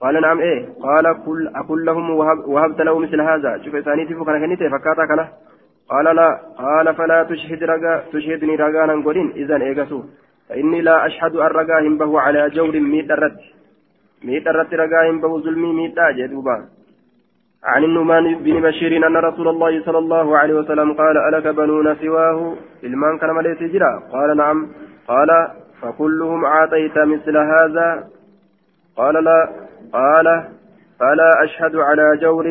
[0.00, 0.68] قال نعم إيه.
[0.82, 3.60] قال كل أقول لهم وهب وهبت له مثل هذا.
[3.64, 5.20] شوف ثاني تفو كان كنيته فكاتا كان
[5.90, 6.40] قال لا.
[6.58, 9.32] قال فلا تشهد رجا تشهدني رجانا قولين.
[9.36, 10.02] إذا إيقسو
[10.48, 13.38] فإني لا أشهد أن رجاهم به على جور ميت الرد
[14.24, 16.56] ميت الرد رجاهم به ظلمي ميت أجدوبا
[17.64, 22.56] عن النعمان بن بشير أن رسول الله صلى الله عليه وسلم قال ألك بنون سواه؟
[22.84, 24.02] إلمان كان مليس جرا.
[24.12, 24.68] قال نعم.
[25.08, 25.48] قال
[25.82, 28.08] فكلهم أعطيت مثل هذا.
[28.96, 29.50] قال لا.
[29.92, 30.44] قال
[31.00, 32.46] فلا أشهد على جور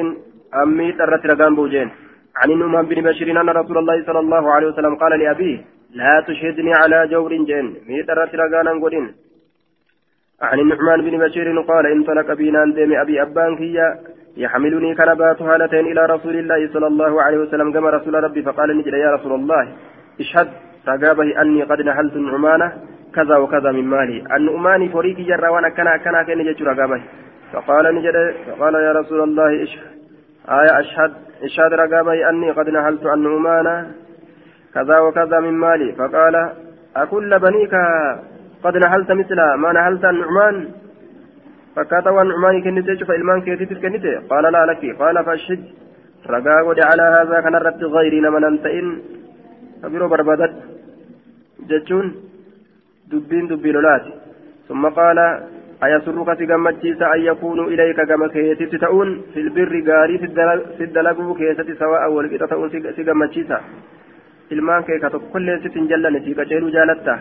[0.63, 1.89] أمي ترت رقام بوجين.
[2.35, 6.71] عن النعمان بن بشير أن رسول الله صلى الله عليه وسلم قال لأبيه لا تشهدني
[6.83, 9.15] على جور جين مي ترت رقانا قولين
[10.41, 13.87] عن النعمان بن بشير قال انطلق بنا ديم أبي أبان كيا
[14.37, 18.41] يحملني كنبات هالتين إلى رسول الله صلى الله عليه وسلم كما رسول ربي.
[18.43, 19.67] فقال نجد يا رسول الله
[20.19, 20.47] اشهد.
[20.87, 22.73] رقابه أني قد نحلت النعمانة
[23.15, 24.17] كذا وكذا من مالي.
[24.35, 27.01] النعمان فريق جرى وانا كنا كنا كن يجت رقابه
[27.53, 28.17] فقال نجد.
[28.47, 29.87] فقال يا رسول الله اشهد.
[30.49, 31.11] آية أشهد.
[31.43, 33.75] اشهد رقابه أني قد نحلت النعمانة
[34.77, 35.89] كذا وكذا من مالي.
[35.99, 36.35] فقال
[36.95, 37.73] أكل بنيك
[38.63, 40.55] قد نحلت مثل ما نحلت النعمان؟
[41.75, 44.83] فكاتا والنعمان كنتي شوف إلمان كيتي كنتي قال لا لك.
[45.01, 45.61] قال فاشهد
[46.33, 48.87] رقا ودي على هذا كان رت غيري لمن أنتئن
[49.81, 50.53] فبرو بربادت.
[51.69, 52.07] جتشون.
[53.11, 54.13] دبين دبي لولاتي
[54.67, 55.19] ثم قال
[55.83, 60.17] أيسرك سجمتشيس أن يكونوا إليك كما كيتي تؤون في البر غاري
[60.77, 63.59] في الدلقو كيتي سواء والقطة تؤون سجمتشيسا
[64.55, 67.19] ilmaan kee ka tokko kolleen sitti hin jallanne sii qaceeluu jaalatta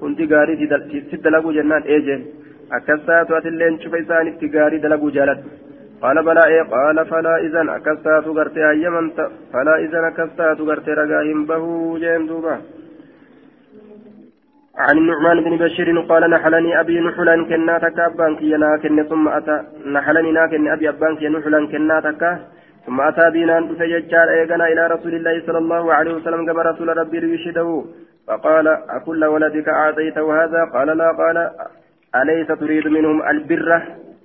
[0.00, 0.70] hundi gaarii
[1.10, 2.26] si dalaguu jennaan eejeen
[2.78, 5.66] akkas taatu atilleen cufa isaanitti gaarii dalaguu jaaladhu
[6.04, 9.10] قال بلى إيه قال فلا إذن أكستات غرتي أيمن
[9.52, 11.64] فلا إذن أكستات غرتي رقاهم به
[12.02, 12.56] جين دوبا
[14.84, 19.56] عن النعمان بن بشير قال نحلني أبي نحلا كنا تكابان كي كن ثم أتى
[19.94, 22.30] نحلني ناكن أبي أبان كي نحلا كنا تكا
[22.86, 27.20] ثم أتى بنا فججار إيقنا إلى رسول الله صلى الله عليه وسلم كما رسول ربي
[27.20, 27.84] ليشهده.
[28.26, 31.10] فقال أكل ولدك أعطيته هذا؟ قال لا.
[31.12, 31.50] قال
[32.16, 33.82] أليس تريد منهم البرة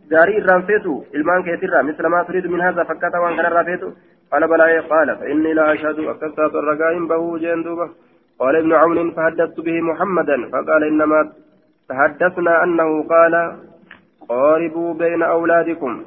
[0.09, 3.89] داري الرانفيتو إلمان كيترا مثل ما تريد من هذا فكتا وان كان الرافيتو
[4.31, 4.79] قال بلى.
[4.79, 5.99] قال فإني لا أشهد.
[5.99, 7.89] أكثرت الرقائم به جندوبة
[8.39, 10.49] قال ابن عون فحدثت به محمدا.
[10.51, 11.31] فقال إنما
[11.89, 13.55] تحدثنا أنه قال
[14.29, 16.03] قاربوا بين أولادكم.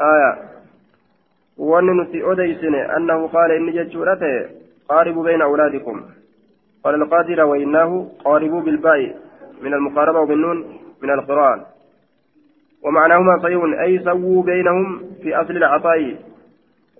[0.00, 0.49] آية.
[1.60, 4.48] وننسي أديسن أنه قال إني جتشورته
[4.88, 6.02] قاربوا بين أولادكم
[6.84, 9.16] قال القادر وإنه قاربوا بالباء
[9.62, 10.58] من المقاربة وبالنون
[11.02, 11.60] من القرآن
[12.82, 16.16] ومعناهما صحيح أي سووا بينهم في أصل العطاء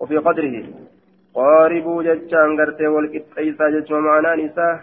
[0.01, 0.65] وفي قدره
[1.35, 4.81] قاربوا جتشان قرتي والكتايسا جتش ومعنى نساء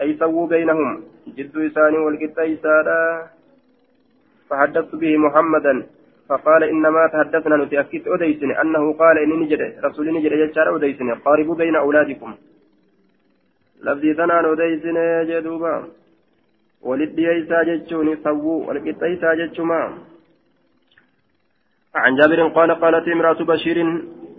[0.00, 1.02] أي سووا بينهم
[1.36, 3.28] جد إساني والكتايسا
[4.50, 5.86] فحدثت به محمدا
[6.28, 8.60] فقال إنما تحدثنا نتأكد أديسني.
[8.62, 11.12] أنه قال إني نجد رسول نجد جتشار أديسني.
[11.12, 12.34] قاربوا بين أولادكم.
[13.82, 15.74] لفظي ثنان أديسني جدوبا.
[16.82, 19.98] ولدي إيسا جتشوني سووا والكتايسا جتشما
[21.94, 23.76] عن جابر قال قالت امرأة بشير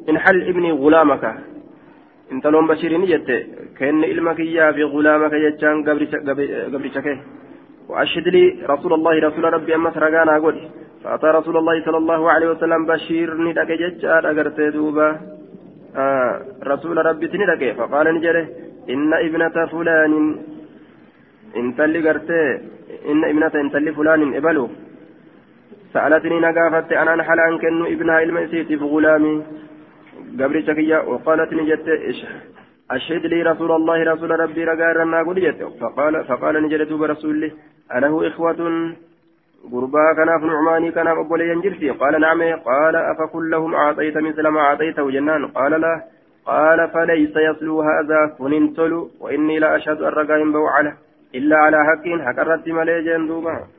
[0.09, 1.23] انحل ابني غلامك.
[2.31, 3.29] انت لون بشير نجت
[3.77, 5.75] كأن علمك يا في غلامك يجان
[6.73, 7.07] قبرشك.
[7.89, 10.55] وأشهد لي رسول الله رسول ربي أما سرقانا أقول
[11.07, 15.09] فأتى رسول الله صلى الله عليه وسلم بشير ندك ججار أقرت دوبا.
[15.95, 16.31] آه
[16.63, 18.47] رسول ربي تندك فقال نجره
[18.89, 20.13] إن ابنة فلان
[21.55, 22.43] انت اللي قرتي
[23.11, 24.69] إن ابنة انت اللي فلان إبلو.
[25.93, 29.35] سألتني نقافت أنا نحل عن كنو ابنها المسيت في غلامي.
[30.39, 31.87] قبل شكية وقالت نجت
[32.91, 34.97] أشهد لي رسول الله رسول ربي رقار
[35.33, 37.51] جت فقال فقال نجت برسول
[37.95, 38.61] أله إخوة
[39.71, 42.41] قربا كناف نعماني كناف أبو ينجرتي قال نعم.
[42.41, 45.47] قال أفكلهم أعطيت مثل ما أعطيته جنان.
[45.47, 46.01] قال لا.
[46.45, 48.35] قال فليس يصلو هذا.
[48.39, 50.93] فننتل وإني لا أشهد أن رقائم بوعله.
[51.35, 52.05] إلا على حق.
[52.27, 53.76] حكرت ملي جندوبا